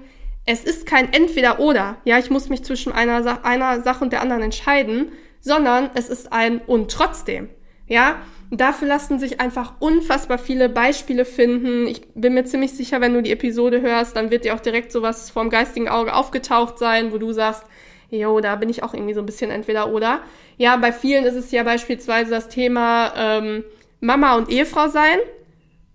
es 0.46 0.64
ist 0.64 0.86
kein 0.86 1.12
Entweder-Oder. 1.12 1.98
Ja, 2.06 2.18
ich 2.18 2.30
muss 2.30 2.50
mich 2.50 2.64
zwischen 2.64 2.94
einer, 2.94 3.24
Sa 3.24 3.40
einer 3.44 3.82
Sache 3.82 4.04
und 4.04 4.14
der 4.14 4.22
anderen 4.22 4.42
entscheiden, 4.42 5.12
sondern 5.42 5.90
es 5.96 6.10
ist 6.10 6.32
ein 6.32 6.60
und 6.60 6.92
trotzdem. 6.92 7.50
Ja, 7.88 8.22
dafür 8.52 8.88
lassen 8.88 9.20
sich 9.20 9.42
einfach 9.42 9.74
unfassbar 9.80 10.38
viele 10.38 10.70
Beispiele 10.70 11.26
finden. 11.26 11.88
Ich 11.88 12.02
bin 12.16 12.34
mir 12.34 12.46
ziemlich 12.46 12.72
sicher, 12.72 13.02
wenn 13.02 13.14
du 13.14 13.22
die 13.22 13.32
Episode 13.32 13.82
hörst, 13.82 14.16
dann 14.16 14.32
wird 14.32 14.46
dir 14.46 14.56
auch 14.56 14.62
direkt 14.62 14.94
sowas 14.94 15.30
vorm 15.30 15.50
geistigen 15.50 15.90
Auge 15.90 16.14
aufgetaucht 16.14 16.80
sein, 16.80 17.12
wo 17.12 17.18
du 17.18 17.34
sagst, 17.34 17.66
jo, 18.10 18.40
da 18.40 18.56
bin 18.56 18.70
ich 18.70 18.84
auch 18.84 18.94
irgendwie 18.94 19.14
so 19.14 19.22
ein 19.22 19.26
bisschen 19.26 19.52
entweder 19.52 19.90
oder. 19.90 20.22
Ja, 20.58 20.78
bei 20.78 20.94
vielen 20.94 21.26
ist 21.26 21.36
es 21.36 21.52
ja 21.52 21.64
beispielsweise 21.64 22.32
das 22.32 22.48
Thema 22.48 23.14
ähm, 23.18 23.64
Mama 24.00 24.38
und 24.38 24.50
Ehefrau 24.50 24.88
sein 24.88 25.20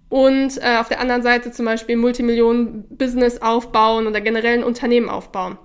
und 0.09 0.59
äh, 0.63 0.77
auf 0.79 0.89
der 0.89 1.01
anderen 1.01 1.23
Seite 1.23 1.53
zum 1.53 1.67
Beispiel 1.67 1.97
Multimillionen-Business 1.97 3.43
aufbauen 3.43 4.07
oder 4.07 4.21
generell 4.21 4.59
ein 4.59 4.65
Unternehmen 4.65 5.09
aufbauen. 5.09 5.59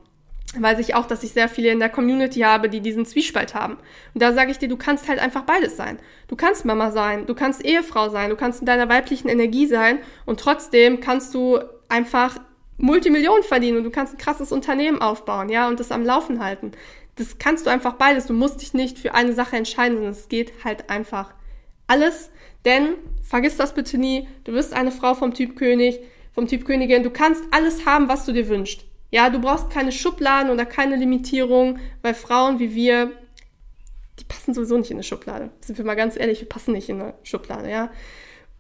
Weiß 0.56 0.78
ich 0.80 0.94
auch, 0.94 1.08
dass 1.08 1.24
ich 1.24 1.32
sehr 1.32 1.50
viele 1.50 1.70
in 1.70 1.80
der 1.80 1.90
Community 1.90 2.42
habe, 2.42 2.70
die 2.70 2.80
diesen 2.82 3.06
Zwiespalt 3.06 3.56
haben. 3.56 3.78
Und 4.14 4.22
da 4.22 4.34
sage 4.34 4.52
ich 4.52 4.60
dir, 4.60 4.70
du 4.70 4.78
kannst 4.78 5.08
halt 5.08 5.20
einfach 5.20 5.44
beides 5.44 5.78
sein. 5.78 5.98
Du 6.28 6.36
kannst 6.36 6.64
Mama 6.64 6.92
sein, 6.92 7.26
du 7.26 7.34
kannst 7.34 7.66
Ehefrau 7.66 8.10
sein, 8.10 8.30
du 8.30 8.36
kannst 8.36 8.60
in 8.60 8.68
deiner 8.68 8.88
weiblichen 8.88 9.30
Energie 9.30 9.66
sein 9.66 10.00
und 10.26 10.40
trotzdem 10.40 11.00
kannst 11.00 11.34
du 11.34 11.60
einfach 11.90 12.38
Multimillionen 12.78 13.44
verdienen 13.44 13.78
und 13.78 13.84
du 13.84 13.90
kannst 13.90 14.14
ein 14.14 14.18
krasses 14.18 14.52
Unternehmen 14.52 15.02
aufbauen, 15.02 15.50
ja, 15.50 15.68
und 15.68 15.80
das 15.80 15.92
am 15.92 16.04
Laufen 16.04 16.44
halten. 16.44 16.72
Das 17.16 17.38
kannst 17.38 17.66
du 17.66 17.70
einfach 17.70 17.94
beides. 17.94 18.26
Du 18.26 18.34
musst 18.34 18.62
dich 18.62 18.74
nicht 18.74 18.98
für 19.00 19.14
eine 19.14 19.34
Sache 19.34 19.56
entscheiden, 19.56 19.96
sondern 19.96 20.14
es 20.14 20.30
geht 20.30 20.64
halt 20.64 20.90
einfach 20.90 21.34
alles. 21.88 22.32
Denn, 22.66 22.96
vergiss 23.24 23.58
das 23.58 23.74
bitte 23.74 23.98
nie, 23.98 24.28
du 24.44 24.54
bist 24.54 24.74
eine 24.74 24.92
Frau 24.92 25.14
vom 25.14 25.34
Typ 25.34 25.56
König, 25.56 26.00
vom 26.34 26.48
Typ 26.48 26.66
Königin. 26.66 27.04
Du 27.04 27.10
kannst 27.10 27.44
alles 27.52 27.86
haben, 27.86 28.08
was 28.08 28.26
du 28.26 28.32
dir 28.32 28.48
wünschst. 28.48 28.86
Ja, 29.12 29.30
du 29.30 29.40
brauchst 29.40 29.70
keine 29.70 29.92
Schubladen 29.92 30.52
oder 30.52 30.66
keine 30.66 30.96
Limitierung, 30.96 31.80
weil 32.02 32.16
Frauen 32.16 32.60
wie 32.60 32.74
wir, 32.74 33.12
die 34.20 34.26
passen 34.26 34.54
sowieso 34.54 34.78
nicht 34.78 34.90
in 34.90 34.98
eine 34.98 35.04
Schublade. 35.04 35.52
Sind 35.62 35.78
wir 35.78 35.86
mal 35.86 35.96
ganz 35.96 36.18
ehrlich, 36.18 36.42
wir 36.42 36.50
passen 36.50 36.72
nicht 36.74 36.90
in 36.90 37.00
eine 37.00 37.14
Schublade, 37.24 37.70
ja. 37.70 37.92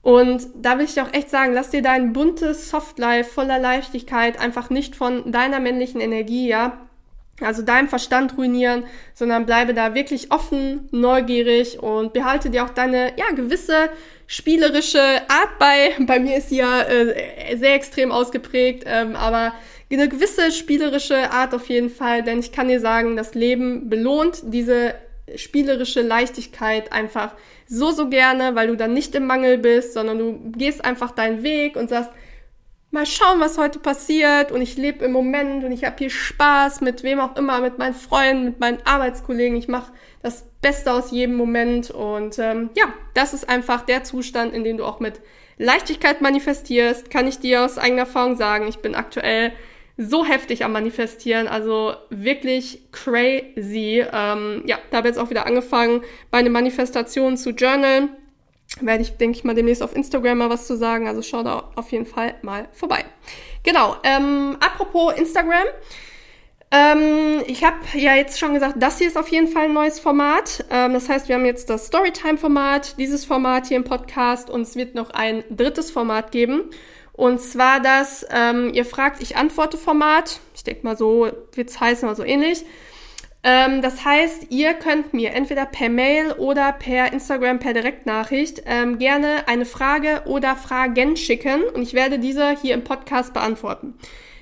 Und 0.03 0.47
da 0.55 0.77
will 0.77 0.85
ich 0.85 0.93
dir 0.93 1.03
auch 1.03 1.13
echt 1.13 1.29
sagen, 1.29 1.53
lass 1.53 1.69
dir 1.69 1.81
dein 1.81 2.13
buntes 2.13 2.69
Softlife 2.69 3.29
voller 3.29 3.57
Leichtigkeit 3.57 4.37
einfach 4.39 4.69
nicht 4.69 4.95
von 4.95 5.31
deiner 5.31 5.59
männlichen 5.59 6.01
Energie, 6.01 6.47
ja, 6.47 6.87
also 7.41 7.61
deinem 7.61 7.87
Verstand 7.87 8.37
ruinieren, 8.37 8.83
sondern 9.13 9.45
bleibe 9.45 9.73
da 9.73 9.95
wirklich 9.95 10.31
offen, 10.31 10.87
neugierig 10.91 11.81
und 11.81 12.13
behalte 12.13 12.49
dir 12.49 12.63
auch 12.63 12.69
deine, 12.69 13.13
ja, 13.17 13.31
gewisse 13.35 13.89
spielerische 14.27 15.01
Art 15.27 15.59
bei. 15.59 15.95
Bei 16.05 16.19
mir 16.19 16.37
ist 16.37 16.49
sie 16.49 16.57
ja 16.57 16.81
äh, 16.81 17.57
sehr 17.57 17.75
extrem 17.75 18.11
ausgeprägt, 18.11 18.83
ähm, 18.85 19.15
aber 19.15 19.53
eine 19.91 20.09
gewisse 20.09 20.51
spielerische 20.51 21.31
Art 21.31 21.53
auf 21.53 21.69
jeden 21.69 21.89
Fall, 21.89 22.23
denn 22.23 22.39
ich 22.39 22.51
kann 22.51 22.67
dir 22.67 22.79
sagen, 22.79 23.15
das 23.15 23.35
Leben 23.35 23.89
belohnt 23.89 24.41
diese 24.43 24.95
spielerische 25.35 26.01
Leichtigkeit 26.01 26.91
einfach 26.91 27.33
so, 27.67 27.91
so 27.91 28.09
gerne, 28.09 28.55
weil 28.55 28.67
du 28.67 28.75
dann 28.75 28.93
nicht 28.93 29.15
im 29.15 29.27
Mangel 29.27 29.57
bist, 29.57 29.93
sondern 29.93 30.17
du 30.17 30.51
gehst 30.57 30.83
einfach 30.83 31.11
deinen 31.11 31.43
Weg 31.43 31.75
und 31.75 31.89
sagst, 31.89 32.11
mal 32.93 33.05
schauen, 33.05 33.39
was 33.39 33.57
heute 33.57 33.79
passiert 33.79 34.51
und 34.51 34.61
ich 34.61 34.77
lebe 34.77 35.03
im 35.03 35.11
Moment 35.11 35.63
und 35.63 35.71
ich 35.71 35.83
habe 35.83 35.95
hier 35.97 36.11
Spaß 36.11 36.81
mit 36.81 37.03
wem 37.03 37.19
auch 37.19 37.35
immer, 37.35 37.59
mit 37.59 37.79
meinen 37.79 37.95
Freunden, 37.95 38.45
mit 38.45 38.59
meinen 38.59 38.77
Arbeitskollegen. 38.85 39.57
Ich 39.57 39.67
mache 39.67 39.91
das 40.21 40.45
Beste 40.61 40.93
aus 40.93 41.11
jedem 41.11 41.35
Moment 41.35 41.89
und 41.89 42.37
ähm, 42.37 42.69
ja, 42.75 42.85
das 43.15 43.33
ist 43.33 43.49
einfach 43.49 43.81
der 43.81 44.03
Zustand, 44.03 44.53
in 44.53 44.63
dem 44.63 44.77
du 44.77 44.85
auch 44.85 44.99
mit 44.99 45.21
Leichtigkeit 45.57 46.21
manifestierst. 46.21 47.09
Kann 47.09 47.27
ich 47.27 47.39
dir 47.39 47.63
aus 47.63 47.77
eigener 47.79 48.01
Erfahrung 48.01 48.35
sagen. 48.35 48.67
Ich 48.67 48.77
bin 48.77 48.93
aktuell 48.93 49.53
so 49.97 50.25
heftig 50.25 50.63
am 50.63 50.71
Manifestieren, 50.71 51.47
also 51.47 51.93
wirklich 52.09 52.91
crazy. 52.91 54.05
Ähm, 54.11 54.63
ja, 54.65 54.77
da 54.91 54.97
habe 54.97 55.07
jetzt 55.07 55.17
auch 55.17 55.29
wieder 55.31 55.45
angefangen, 55.45 56.01
meine 56.31 56.49
Manifestationen 56.49 57.37
zu 57.37 57.51
journalen. 57.51 58.09
Werde 58.81 59.03
ich, 59.03 59.17
denke 59.17 59.37
ich 59.37 59.43
mal, 59.43 59.53
demnächst 59.53 59.83
auf 59.83 59.95
Instagram 59.95 60.39
mal 60.39 60.49
was 60.49 60.67
zu 60.67 60.75
sagen. 60.75 61.07
Also 61.07 61.21
schau 61.21 61.43
da 61.43 61.71
auf 61.75 61.91
jeden 61.91 62.05
Fall 62.05 62.35
mal 62.41 62.67
vorbei. 62.71 63.05
Genau, 63.63 63.95
ähm, 64.03 64.57
apropos 64.59 65.13
Instagram. 65.13 65.67
Ähm, 66.71 67.43
ich 67.45 67.63
habe 67.63 67.77
ja 67.93 68.15
jetzt 68.15 68.39
schon 68.39 68.55
gesagt, 68.55 68.75
das 68.79 68.97
hier 68.97 69.07
ist 69.07 69.15
auf 69.17 69.27
jeden 69.27 69.47
Fall 69.47 69.65
ein 69.65 69.73
neues 69.73 69.99
Format. 69.99 70.65
Ähm, 70.71 70.93
das 70.93 71.07
heißt, 71.07 71.29
wir 71.29 71.35
haben 71.35 71.45
jetzt 71.45 71.69
das 71.69 71.85
Storytime-Format, 71.85 72.97
dieses 72.97 73.25
Format 73.25 73.67
hier 73.67 73.77
im 73.77 73.83
Podcast 73.83 74.49
und 74.49 74.61
es 74.61 74.75
wird 74.75 74.95
noch 74.95 75.11
ein 75.11 75.43
drittes 75.51 75.91
Format 75.91 76.31
geben. 76.31 76.71
Und 77.11 77.39
zwar 77.41 77.79
das, 77.79 78.25
ähm, 78.31 78.71
ihr 78.73 78.85
fragt, 78.85 79.21
ich 79.21 79.37
antworte 79.37 79.77
Format. 79.77 80.39
Ich 80.55 80.63
denke 80.63 80.83
mal, 80.83 80.97
so 80.97 81.29
wird 81.53 81.69
es 81.69 81.79
heißen 81.79 82.07
oder 82.07 82.15
so 82.15 82.23
ähnlich. 82.23 82.65
Ähm, 83.43 83.81
das 83.81 84.05
heißt, 84.05 84.47
ihr 84.51 84.73
könnt 84.73 85.13
mir 85.13 85.33
entweder 85.33 85.65
per 85.65 85.89
Mail 85.89 86.31
oder 86.31 86.71
per 86.71 87.11
Instagram, 87.11 87.59
per 87.59 87.73
Direktnachricht 87.73 88.63
ähm, 88.65 88.97
gerne 88.99 89.47
eine 89.47 89.65
Frage 89.65 90.23
oder 90.25 90.55
Fragen 90.55 91.17
schicken 91.17 91.63
und 91.63 91.81
ich 91.81 91.93
werde 91.93 92.19
diese 92.19 92.51
hier 92.51 92.73
im 92.73 92.85
Podcast 92.85 93.33
beantworten. 93.33 93.95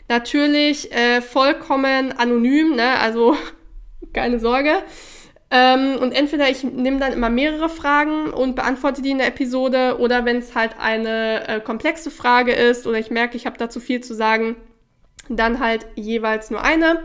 Natürlich 0.07 0.91
äh, 0.91 1.21
vollkommen 1.21 2.11
anonym, 2.11 2.75
ne? 2.75 2.99
also 2.99 3.35
keine 4.13 4.39
Sorge. 4.39 4.71
Ähm, 5.49 5.97
und 5.99 6.11
entweder 6.11 6.49
ich 6.49 6.63
nehme 6.63 6.99
dann 6.99 7.11
immer 7.11 7.29
mehrere 7.29 7.69
Fragen 7.69 8.31
und 8.31 8.55
beantworte 8.55 9.01
die 9.01 9.11
in 9.11 9.17
der 9.17 9.27
Episode 9.27 9.97
oder 9.99 10.25
wenn 10.25 10.37
es 10.37 10.53
halt 10.53 10.75
eine 10.79 11.47
äh, 11.47 11.59
komplexe 11.59 12.11
Frage 12.11 12.53
ist 12.53 12.85
oder 12.85 12.99
ich 12.99 13.09
merke, 13.09 13.35
ich 13.35 13.47
habe 13.47 13.57
dazu 13.57 13.79
viel 13.79 14.01
zu 14.01 14.13
sagen, 14.13 14.55
dann 15.27 15.59
halt 15.59 15.87
jeweils 15.95 16.51
nur 16.51 16.63
eine. 16.63 17.03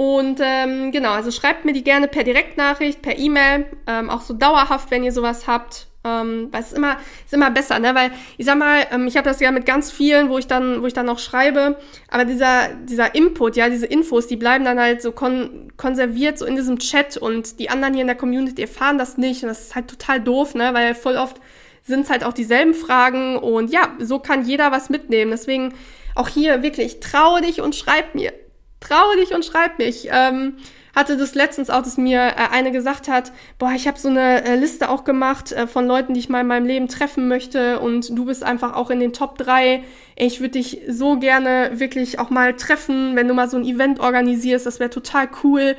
Und 0.00 0.40
ähm, 0.42 0.92
genau, 0.92 1.10
also 1.10 1.30
schreibt 1.30 1.66
mir 1.66 1.74
die 1.74 1.84
gerne 1.84 2.08
per 2.08 2.24
Direktnachricht, 2.24 3.02
per 3.02 3.18
E-Mail, 3.18 3.66
ähm, 3.86 4.08
auch 4.08 4.22
so 4.22 4.32
dauerhaft, 4.32 4.90
wenn 4.90 5.04
ihr 5.04 5.12
sowas 5.12 5.46
habt. 5.46 5.88
Ähm, 6.04 6.48
weil 6.50 6.62
es 6.62 6.68
ist 6.68 6.78
immer, 6.78 6.96
ist 7.26 7.34
immer 7.34 7.50
besser, 7.50 7.78
ne? 7.80 7.94
Weil 7.94 8.10
ich 8.38 8.46
sag 8.46 8.56
mal, 8.56 8.86
ähm, 8.92 9.06
ich 9.06 9.18
habe 9.18 9.28
das 9.28 9.40
ja 9.40 9.50
mit 9.50 9.66
ganz 9.66 9.92
vielen, 9.92 10.30
wo 10.30 10.38
ich 10.38 10.46
dann, 10.46 10.80
wo 10.80 10.86
ich 10.86 10.94
dann 10.94 11.04
noch 11.04 11.18
schreibe, 11.18 11.76
aber 12.08 12.24
dieser, 12.24 12.68
dieser 12.88 13.14
Input, 13.14 13.56
ja, 13.56 13.68
diese 13.68 13.84
Infos, 13.84 14.26
die 14.26 14.36
bleiben 14.36 14.64
dann 14.64 14.80
halt 14.80 15.02
so 15.02 15.12
kon 15.12 15.70
konserviert 15.76 16.38
so 16.38 16.46
in 16.46 16.56
diesem 16.56 16.78
Chat 16.78 17.18
und 17.18 17.58
die 17.58 17.68
anderen 17.68 17.92
hier 17.92 18.00
in 18.00 18.06
der 18.06 18.16
Community 18.16 18.62
erfahren 18.62 18.96
das 18.96 19.18
nicht 19.18 19.42
und 19.42 19.50
das 19.50 19.66
ist 19.66 19.74
halt 19.74 19.88
total 19.88 20.18
doof, 20.22 20.54
ne? 20.54 20.72
Weil 20.72 20.94
voll 20.94 21.18
oft 21.18 21.36
sind 21.82 22.06
es 22.06 22.10
halt 22.10 22.24
auch 22.24 22.32
dieselben 22.32 22.72
Fragen 22.72 23.36
und 23.36 23.70
ja, 23.70 23.92
so 23.98 24.18
kann 24.18 24.46
jeder 24.46 24.72
was 24.72 24.88
mitnehmen. 24.88 25.30
Deswegen 25.30 25.74
auch 26.14 26.28
hier 26.28 26.62
wirklich, 26.62 27.00
traue 27.00 27.42
dich 27.42 27.60
und 27.60 27.74
schreib 27.76 28.14
mir. 28.14 28.32
Traue 28.80 29.16
dich 29.16 29.34
und 29.34 29.44
schreib 29.44 29.78
mir. 29.78 29.86
Ich, 29.86 30.08
ähm, 30.10 30.56
hatte 30.94 31.16
das 31.16 31.34
letztens 31.34 31.70
auch, 31.70 31.82
dass 31.82 31.96
mir 31.96 32.20
äh, 32.20 32.34
eine 32.50 32.72
gesagt 32.72 33.08
hat, 33.08 33.32
boah, 33.58 33.72
ich 33.74 33.86
habe 33.86 33.98
so 33.98 34.08
eine 34.08 34.44
äh, 34.44 34.56
Liste 34.56 34.88
auch 34.88 35.04
gemacht 35.04 35.52
äh, 35.52 35.66
von 35.66 35.86
Leuten, 35.86 36.14
die 36.14 36.20
ich 36.20 36.28
mal 36.28 36.40
in 36.40 36.46
meinem 36.46 36.66
Leben 36.66 36.88
treffen 36.88 37.28
möchte 37.28 37.80
und 37.80 38.16
du 38.16 38.24
bist 38.24 38.42
einfach 38.42 38.74
auch 38.74 38.90
in 38.90 39.00
den 39.00 39.12
Top 39.12 39.38
3. 39.38 39.84
Ich 40.16 40.40
würde 40.40 40.52
dich 40.52 40.82
so 40.88 41.18
gerne 41.18 41.72
wirklich 41.74 42.18
auch 42.18 42.30
mal 42.30 42.54
treffen, 42.54 43.16
wenn 43.16 43.28
du 43.28 43.34
mal 43.34 43.48
so 43.48 43.56
ein 43.56 43.64
Event 43.64 44.00
organisierst, 44.00 44.66
das 44.66 44.80
wäre 44.80 44.90
total 44.90 45.28
cool. 45.44 45.76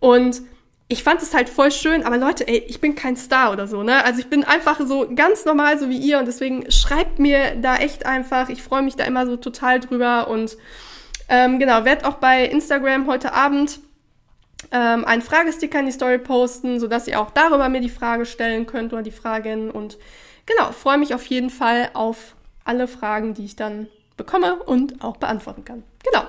Und 0.00 0.42
ich 0.88 1.02
fand 1.02 1.22
es 1.22 1.34
halt 1.34 1.48
voll 1.48 1.70
schön, 1.70 2.02
aber 2.02 2.18
Leute, 2.18 2.46
ey, 2.46 2.62
ich 2.68 2.80
bin 2.80 2.94
kein 2.94 3.16
Star 3.16 3.52
oder 3.52 3.66
so, 3.66 3.82
ne? 3.82 4.04
Also 4.04 4.20
ich 4.20 4.28
bin 4.28 4.44
einfach 4.44 4.78
so 4.86 5.08
ganz 5.14 5.44
normal, 5.44 5.78
so 5.78 5.88
wie 5.88 5.96
ihr 5.96 6.18
und 6.18 6.26
deswegen 6.26 6.70
schreibt 6.70 7.18
mir 7.18 7.56
da 7.56 7.76
echt 7.76 8.04
einfach. 8.06 8.48
Ich 8.50 8.62
freue 8.62 8.82
mich 8.82 8.94
da 8.94 9.04
immer 9.04 9.26
so 9.26 9.36
total 9.36 9.80
drüber 9.80 10.28
und 10.28 10.56
ähm, 11.28 11.58
genau, 11.58 11.84
werd 11.84 12.04
auch 12.04 12.14
bei 12.14 12.44
Instagram 12.44 13.06
heute 13.06 13.32
Abend 13.32 13.80
ähm, 14.72 15.04
einen 15.04 15.22
Fragesticker 15.22 15.80
in 15.80 15.86
die 15.86 15.92
Story 15.92 16.18
posten, 16.18 16.80
sodass 16.80 17.08
ihr 17.08 17.20
auch 17.20 17.30
darüber 17.30 17.68
mir 17.68 17.80
die 17.80 17.88
Frage 17.88 18.26
stellen 18.26 18.66
könnt 18.66 18.92
oder 18.92 19.02
die 19.02 19.10
Fragen. 19.10 19.70
Und 19.70 19.98
genau, 20.46 20.72
freue 20.72 20.98
mich 20.98 21.14
auf 21.14 21.24
jeden 21.26 21.50
Fall 21.50 21.90
auf 21.94 22.34
alle 22.64 22.88
Fragen, 22.88 23.34
die 23.34 23.44
ich 23.44 23.56
dann 23.56 23.88
bekomme 24.16 24.56
und 24.56 25.02
auch 25.02 25.16
beantworten 25.16 25.64
kann. 25.64 25.82
Genau. 26.04 26.24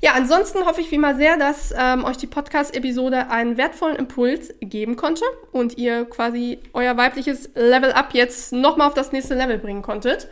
Ja, 0.00 0.12
ansonsten 0.14 0.64
hoffe 0.64 0.80
ich 0.80 0.90
wie 0.90 0.96
immer 0.96 1.16
sehr, 1.16 1.36
dass 1.36 1.72
ähm, 1.76 2.04
euch 2.04 2.16
die 2.16 2.26
Podcast-Episode 2.26 3.30
einen 3.30 3.56
wertvollen 3.56 3.96
Impuls 3.96 4.54
geben 4.60 4.96
konnte 4.96 5.24
und 5.52 5.76
ihr 5.76 6.04
quasi 6.04 6.60
euer 6.72 6.96
weibliches 6.96 7.50
Level-Up 7.54 8.14
jetzt 8.14 8.52
nochmal 8.52 8.88
auf 8.88 8.94
das 8.94 9.12
nächste 9.12 9.34
Level 9.34 9.58
bringen 9.58 9.82
konntet. 9.82 10.28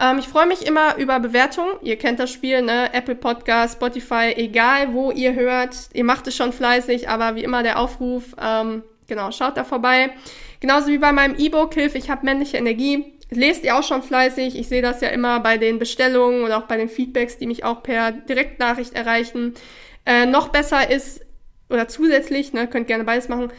Ähm, 0.00 0.18
ich 0.18 0.28
freue 0.28 0.46
mich 0.46 0.66
immer 0.66 0.96
über 0.96 1.20
Bewertungen. 1.20 1.72
Ihr 1.82 1.96
kennt 1.96 2.18
das 2.18 2.30
Spiel, 2.30 2.62
ne? 2.62 2.92
Apple 2.94 3.14
Podcast, 3.14 3.74
Spotify, 3.74 4.32
egal 4.34 4.94
wo 4.94 5.10
ihr 5.10 5.34
hört. 5.34 5.76
Ihr 5.92 6.04
macht 6.04 6.26
es 6.26 6.34
schon 6.34 6.52
fleißig, 6.52 7.08
aber 7.08 7.36
wie 7.36 7.44
immer 7.44 7.62
der 7.62 7.78
Aufruf, 7.78 8.34
ähm, 8.40 8.82
genau, 9.06 9.30
schaut 9.30 9.56
da 9.56 9.64
vorbei. 9.64 10.10
Genauso 10.60 10.88
wie 10.88 10.98
bei 10.98 11.12
meinem 11.12 11.36
E-Book 11.36 11.74
Hilfe, 11.74 11.98
ich 11.98 12.10
habe 12.10 12.24
männliche 12.24 12.56
Energie. 12.56 13.12
Lest 13.30 13.62
ihr 13.62 13.76
auch 13.76 13.84
schon 13.84 14.02
fleißig. 14.02 14.58
Ich 14.58 14.68
sehe 14.68 14.82
das 14.82 15.02
ja 15.02 15.08
immer 15.08 15.40
bei 15.40 15.58
den 15.58 15.78
Bestellungen 15.78 16.44
oder 16.44 16.58
auch 16.58 16.66
bei 16.66 16.76
den 16.76 16.88
Feedbacks, 16.88 17.38
die 17.38 17.46
mich 17.46 17.64
auch 17.64 17.82
per 17.82 18.10
Direktnachricht 18.12 18.94
erreichen. 18.94 19.54
Äh, 20.06 20.26
noch 20.26 20.48
besser 20.48 20.90
ist, 20.90 21.20
oder 21.68 21.88
zusätzlich, 21.88 22.52
ne, 22.52 22.66
könnt 22.66 22.88
gerne 22.88 23.04
beides 23.04 23.28
machen, 23.28 23.52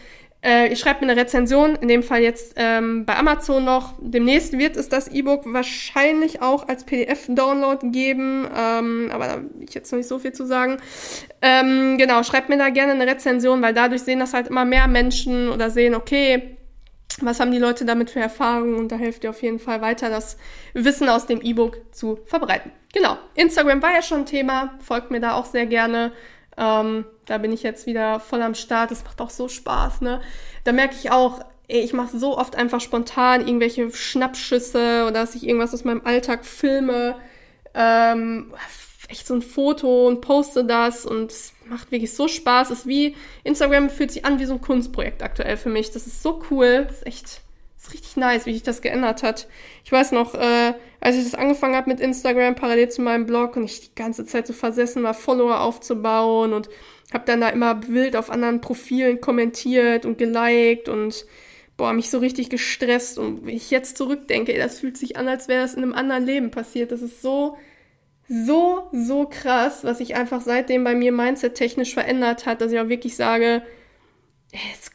äh, 0.43 0.69
ihr 0.69 0.75
schreibt 0.75 1.01
mir 1.01 1.09
eine 1.09 1.21
Rezension, 1.21 1.75
in 1.75 1.87
dem 1.87 2.01
Fall 2.01 2.21
jetzt 2.21 2.53
ähm, 2.55 3.05
bei 3.05 3.15
Amazon 3.15 3.63
noch. 3.63 3.93
Demnächst 3.99 4.57
wird 4.57 4.75
es 4.75 4.89
das 4.89 5.07
E-Book 5.07 5.43
wahrscheinlich 5.45 6.41
auch 6.41 6.67
als 6.67 6.83
PDF-Download 6.83 7.89
geben, 7.91 8.47
ähm, 8.57 9.11
aber 9.13 9.27
da 9.27 9.37
will 9.37 9.67
ich 9.67 9.75
jetzt 9.75 9.91
noch 9.91 9.97
nicht 9.97 10.07
so 10.07 10.17
viel 10.17 10.33
zu 10.33 10.45
sagen. 10.45 10.77
Ähm, 11.43 11.97
genau, 11.99 12.23
schreibt 12.23 12.49
mir 12.49 12.57
da 12.57 12.69
gerne 12.69 12.93
eine 12.93 13.05
Rezension, 13.05 13.61
weil 13.61 13.75
dadurch 13.75 14.01
sehen 14.01 14.19
das 14.19 14.33
halt 14.33 14.47
immer 14.47 14.65
mehr 14.65 14.87
Menschen 14.87 15.49
oder 15.49 15.69
sehen, 15.69 15.93
okay, 15.93 16.57
was 17.19 17.39
haben 17.39 17.51
die 17.51 17.59
Leute 17.59 17.85
damit 17.85 18.09
für 18.09 18.19
Erfahrungen 18.19 18.75
und 18.75 18.91
da 18.91 18.95
hilft 18.95 19.23
ihr 19.23 19.29
auf 19.29 19.43
jeden 19.43 19.59
Fall 19.59 19.81
weiter, 19.81 20.09
das 20.09 20.37
Wissen 20.73 21.09
aus 21.09 21.27
dem 21.27 21.41
E-Book 21.41 21.77
zu 21.91 22.19
verbreiten. 22.25 22.71
Genau, 22.93 23.17
Instagram 23.35 23.81
war 23.81 23.93
ja 23.93 24.01
schon 24.01 24.25
Thema, 24.25 24.73
folgt 24.79 25.11
mir 25.11 25.19
da 25.19 25.33
auch 25.33 25.45
sehr 25.45 25.67
gerne. 25.67 26.13
Ähm, 26.57 27.05
da 27.25 27.37
bin 27.37 27.51
ich 27.51 27.63
jetzt 27.63 27.85
wieder 27.85 28.19
voll 28.19 28.41
am 28.41 28.55
Start, 28.55 28.91
das 28.91 29.03
macht 29.03 29.21
auch 29.21 29.29
so 29.29 29.47
Spaß, 29.47 30.01
ne? 30.01 30.21
Da 30.63 30.73
merke 30.73 30.95
ich 30.95 31.11
auch, 31.11 31.39
ey, 31.67 31.81
ich 31.81 31.93
mache 31.93 32.17
so 32.17 32.37
oft 32.37 32.55
einfach 32.55 32.81
spontan 32.81 33.47
irgendwelche 33.47 33.91
Schnappschüsse 33.91 35.03
oder 35.03 35.13
dass 35.21 35.35
ich 35.35 35.47
irgendwas 35.47 35.73
aus 35.73 35.85
meinem 35.85 36.01
Alltag 36.05 36.45
filme, 36.45 37.15
ähm, 37.73 38.53
echt 39.11 39.27
so 39.27 39.33
ein 39.33 39.41
Foto 39.41 40.07
und 40.07 40.21
poste 40.21 40.63
das 40.63 41.05
und 41.05 41.31
es 41.31 41.53
macht 41.65 41.91
wirklich 41.91 42.13
so 42.13 42.27
Spaß. 42.27 42.69
Es 42.69 42.79
ist 42.79 42.87
wie, 42.87 43.15
Instagram 43.43 43.89
fühlt 43.89 44.11
sich 44.11 44.25
an 44.25 44.39
wie 44.39 44.45
so 44.45 44.53
ein 44.53 44.61
Kunstprojekt 44.61 45.21
aktuell 45.21 45.57
für 45.57 45.69
mich. 45.69 45.91
Das 45.91 46.07
ist 46.07 46.23
so 46.23 46.41
cool. 46.49 46.85
Das 46.87 46.97
ist 46.97 47.07
echt, 47.07 47.25
das 47.77 47.87
ist 47.87 47.93
richtig 47.93 48.17
nice, 48.17 48.45
wie 48.45 48.53
sich 48.53 48.63
das 48.63 48.81
geändert 48.81 49.23
hat. 49.23 49.47
Ich 49.83 49.91
weiß 49.91 50.11
noch, 50.13 50.33
äh, 50.33 50.73
als 51.01 51.17
ich 51.17 51.23
das 51.23 51.35
angefangen 51.35 51.75
habe 51.75 51.89
mit 51.89 51.99
Instagram, 51.99 52.55
parallel 52.55 52.89
zu 52.89 53.01
meinem 53.01 53.25
Blog 53.25 53.57
und 53.57 53.63
ich 53.63 53.89
die 53.89 53.95
ganze 53.95 54.25
Zeit 54.25 54.47
so 54.47 54.53
versessen 54.53 55.03
war, 55.03 55.13
Follower 55.13 55.59
aufzubauen 55.59 56.53
und 56.53 56.69
habe 57.13 57.25
dann 57.25 57.41
da 57.41 57.49
immer 57.49 57.87
wild 57.87 58.15
auf 58.15 58.29
anderen 58.29 58.61
Profilen 58.61 59.19
kommentiert 59.19 60.05
und 60.05 60.17
geliked 60.17 60.87
und 60.87 61.25
boah, 61.75 61.91
mich 61.91 62.09
so 62.09 62.19
richtig 62.19 62.49
gestresst. 62.49 63.17
Und 63.17 63.45
wenn 63.45 63.55
ich 63.55 63.71
jetzt 63.71 63.97
zurückdenke, 63.97 64.53
ey, 64.53 64.59
das 64.59 64.79
fühlt 64.79 64.97
sich 64.97 65.17
an, 65.17 65.27
als 65.27 65.47
wäre 65.47 65.65
es 65.65 65.73
in 65.73 65.83
einem 65.83 65.93
anderen 65.93 66.25
Leben 66.25 66.51
passiert. 66.51 66.91
Das 66.91 67.01
ist 67.01 67.21
so 67.21 67.57
so, 68.33 68.87
so 68.93 69.25
krass, 69.25 69.83
was 69.83 69.97
sich 69.97 70.15
einfach 70.15 70.39
seitdem 70.39 70.85
bei 70.85 70.95
mir 70.95 71.11
mindset-technisch 71.11 71.93
verändert 71.93 72.45
hat, 72.45 72.61
dass 72.61 72.71
ich 72.71 72.79
auch 72.79 72.87
wirklich 72.87 73.17
sage, 73.17 73.61
es 74.53 74.91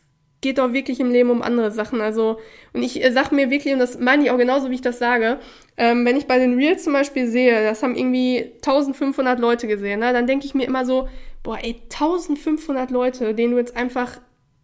geht 0.47 0.59
doch 0.59 0.73
wirklich 0.73 1.01
im 1.01 1.11
Leben 1.11 1.31
um 1.31 1.43
andere 1.43 1.73
Sachen. 1.73 2.01
Also, 2.01 2.39
und 2.73 2.85
ich 2.85 3.03
äh, 3.05 3.11
sag 3.11 3.33
mir 3.33 3.51
wirklich, 3.51 3.75
und 3.75 3.81
das 3.81 3.99
meine 3.99 4.23
ich 4.23 4.31
auch 4.31 4.39
genauso, 4.39 4.71
wie 4.71 4.77
ich 4.77 4.81
das 4.81 5.01
sage, 5.01 5.41
ähm, 5.77 6.07
wenn 6.07 6.17
ich 6.17 6.27
bei 6.27 6.39
den 6.39 6.55
Reels 6.55 6.85
zum 6.85 6.93
Beispiel 6.93 7.27
sehe, 7.27 7.65
das 7.65 7.83
haben 7.83 7.97
irgendwie 7.97 8.53
1500 8.57 9.41
Leute 9.41 9.67
gesehen, 9.67 9.99
ne, 9.99 10.13
dann 10.13 10.29
denke 10.29 10.47
ich 10.47 10.55
mir 10.55 10.65
immer 10.65 10.85
so, 10.85 11.09
boah, 11.43 11.59
ey, 11.61 11.83
1500 11.83 12.93
Leute, 12.93 13.35
denen 13.35 13.55
du 13.55 13.59
jetzt 13.59 13.77
einfach 13.77 14.21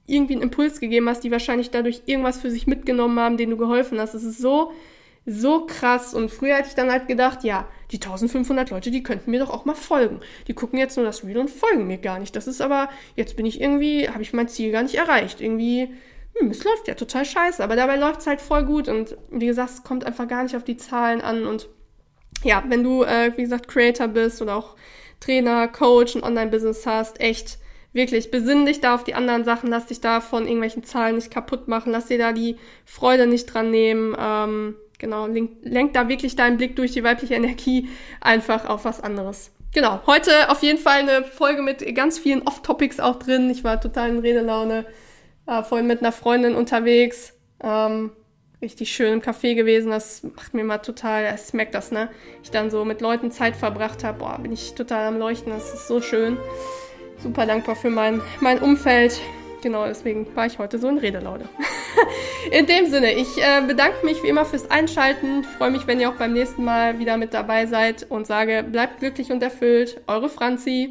irgendwie 0.06 0.34
einen 0.34 0.42
Impuls 0.42 0.78
gegeben 0.78 1.08
hast, 1.08 1.24
die 1.24 1.32
wahrscheinlich 1.32 1.70
dadurch 1.70 2.02
irgendwas 2.06 2.40
für 2.40 2.50
sich 2.50 2.68
mitgenommen 2.68 3.18
haben, 3.18 3.36
denen 3.36 3.50
du 3.50 3.56
geholfen 3.56 3.98
hast. 3.98 4.14
Das 4.14 4.22
ist 4.22 4.38
so, 4.38 4.70
so 5.26 5.66
krass. 5.66 6.14
Und 6.14 6.30
früher 6.30 6.54
hätte 6.54 6.68
ich 6.68 6.74
dann 6.76 6.92
halt 6.92 7.08
gedacht, 7.08 7.42
ja, 7.42 7.66
die 7.92 7.96
1500 7.96 8.70
Leute, 8.70 8.90
die 8.90 9.02
könnten 9.02 9.30
mir 9.30 9.40
doch 9.40 9.50
auch 9.50 9.64
mal 9.64 9.74
folgen. 9.74 10.20
Die 10.48 10.54
gucken 10.54 10.78
jetzt 10.78 10.96
nur 10.96 11.04
das 11.04 11.24
Reel 11.24 11.38
und 11.38 11.50
folgen 11.50 11.86
mir 11.86 11.98
gar 11.98 12.18
nicht. 12.18 12.34
Das 12.34 12.46
ist 12.46 12.60
aber, 12.60 12.88
jetzt 13.16 13.36
bin 13.36 13.46
ich 13.46 13.60
irgendwie, 13.60 14.08
habe 14.08 14.22
ich 14.22 14.32
mein 14.32 14.48
Ziel 14.48 14.72
gar 14.72 14.82
nicht 14.82 14.94
erreicht. 14.94 15.40
Irgendwie, 15.40 15.88
hm, 16.34 16.50
es 16.50 16.64
läuft 16.64 16.88
ja 16.88 16.94
total 16.94 17.24
scheiße. 17.24 17.62
Aber 17.62 17.76
dabei 17.76 17.96
läuft 17.96 18.20
es 18.20 18.26
halt 18.26 18.40
voll 18.40 18.64
gut. 18.64 18.88
Und 18.88 19.16
wie 19.30 19.46
gesagt, 19.46 19.70
es 19.70 19.82
kommt 19.84 20.04
einfach 20.04 20.26
gar 20.26 20.42
nicht 20.42 20.56
auf 20.56 20.64
die 20.64 20.78
Zahlen 20.78 21.20
an. 21.20 21.46
Und 21.46 21.68
ja, 22.42 22.64
wenn 22.68 22.82
du, 22.82 23.02
äh, 23.02 23.32
wie 23.36 23.42
gesagt, 23.42 23.68
Creator 23.68 24.08
bist 24.08 24.40
oder 24.40 24.56
auch 24.56 24.74
Trainer, 25.20 25.68
Coach, 25.68 26.16
ein 26.16 26.24
Online-Business 26.24 26.86
hast, 26.86 27.20
echt, 27.20 27.58
wirklich, 27.92 28.30
besinn 28.30 28.64
dich 28.64 28.80
da 28.80 28.94
auf 28.94 29.04
die 29.04 29.14
anderen 29.14 29.44
Sachen, 29.44 29.68
lass 29.68 29.86
dich 29.86 30.00
da 30.00 30.20
von 30.20 30.44
irgendwelchen 30.44 30.82
Zahlen 30.82 31.16
nicht 31.16 31.30
kaputt 31.30 31.68
machen, 31.68 31.92
lass 31.92 32.06
dir 32.06 32.18
da 32.18 32.32
die 32.32 32.56
Freude 32.86 33.26
nicht 33.26 33.46
dran 33.46 33.70
nehmen. 33.70 34.16
Ähm, 34.18 34.76
Genau, 35.02 35.26
lenk, 35.26 35.50
lenk 35.62 35.94
da 35.94 36.08
wirklich 36.08 36.36
deinen 36.36 36.58
Blick 36.58 36.76
durch 36.76 36.92
die 36.92 37.02
weibliche 37.02 37.34
Energie 37.34 37.88
einfach 38.20 38.66
auf 38.68 38.84
was 38.84 39.00
anderes. 39.00 39.50
Genau, 39.74 40.00
heute 40.06 40.48
auf 40.48 40.62
jeden 40.62 40.78
Fall 40.78 41.00
eine 41.00 41.24
Folge 41.24 41.60
mit 41.60 41.84
ganz 41.96 42.20
vielen 42.20 42.42
Off-Topics 42.42 43.00
auch 43.00 43.16
drin. 43.16 43.50
Ich 43.50 43.64
war 43.64 43.80
total 43.80 44.10
in 44.10 44.18
Redelaune, 44.20 44.86
äh, 45.48 45.64
vorhin 45.64 45.88
mit 45.88 46.02
einer 46.02 46.12
Freundin 46.12 46.54
unterwegs. 46.54 47.34
Ähm, 47.64 48.12
richtig 48.62 48.92
schön 48.92 49.14
im 49.14 49.22
Café 49.22 49.56
gewesen. 49.56 49.90
Das 49.90 50.22
macht 50.22 50.54
mir 50.54 50.62
mal 50.62 50.78
total, 50.78 51.34
ich 51.34 51.52
merke 51.52 51.72
das, 51.72 51.90
ne? 51.90 52.08
Ich 52.44 52.52
dann 52.52 52.70
so 52.70 52.84
mit 52.84 53.00
Leuten 53.00 53.32
Zeit 53.32 53.56
verbracht 53.56 54.04
habe. 54.04 54.20
Boah, 54.20 54.38
bin 54.38 54.52
ich 54.52 54.74
total 54.74 55.08
am 55.08 55.18
Leuchten. 55.18 55.50
Das 55.50 55.74
ist 55.74 55.88
so 55.88 56.00
schön. 56.00 56.36
Super 57.18 57.44
dankbar 57.44 57.74
für 57.74 57.90
mein, 57.90 58.22
mein 58.38 58.60
Umfeld. 58.60 59.20
Genau, 59.62 59.84
deswegen 59.84 60.28
war 60.36 60.46
ich 60.46 60.60
heute 60.60 60.78
so 60.78 60.88
in 60.88 60.98
Redelaune. 60.98 61.48
in 62.50 62.66
dem 62.66 62.86
Sinne, 62.86 63.12
ich 63.12 63.38
äh, 63.38 63.62
bedanke 63.66 64.04
mich 64.04 64.22
wie 64.22 64.28
immer 64.28 64.44
fürs 64.44 64.70
Einschalten. 64.70 65.44
Freue 65.44 65.70
mich, 65.70 65.86
wenn 65.86 66.00
ihr 66.00 66.08
auch 66.08 66.16
beim 66.16 66.32
nächsten 66.32 66.64
Mal 66.64 66.98
wieder 66.98 67.16
mit 67.16 67.34
dabei 67.34 67.66
seid 67.66 68.06
und 68.08 68.26
sage, 68.26 68.62
bleibt 68.62 69.00
glücklich 69.00 69.30
und 69.30 69.42
erfüllt. 69.42 70.00
Eure 70.06 70.28
Franzi. 70.28 70.80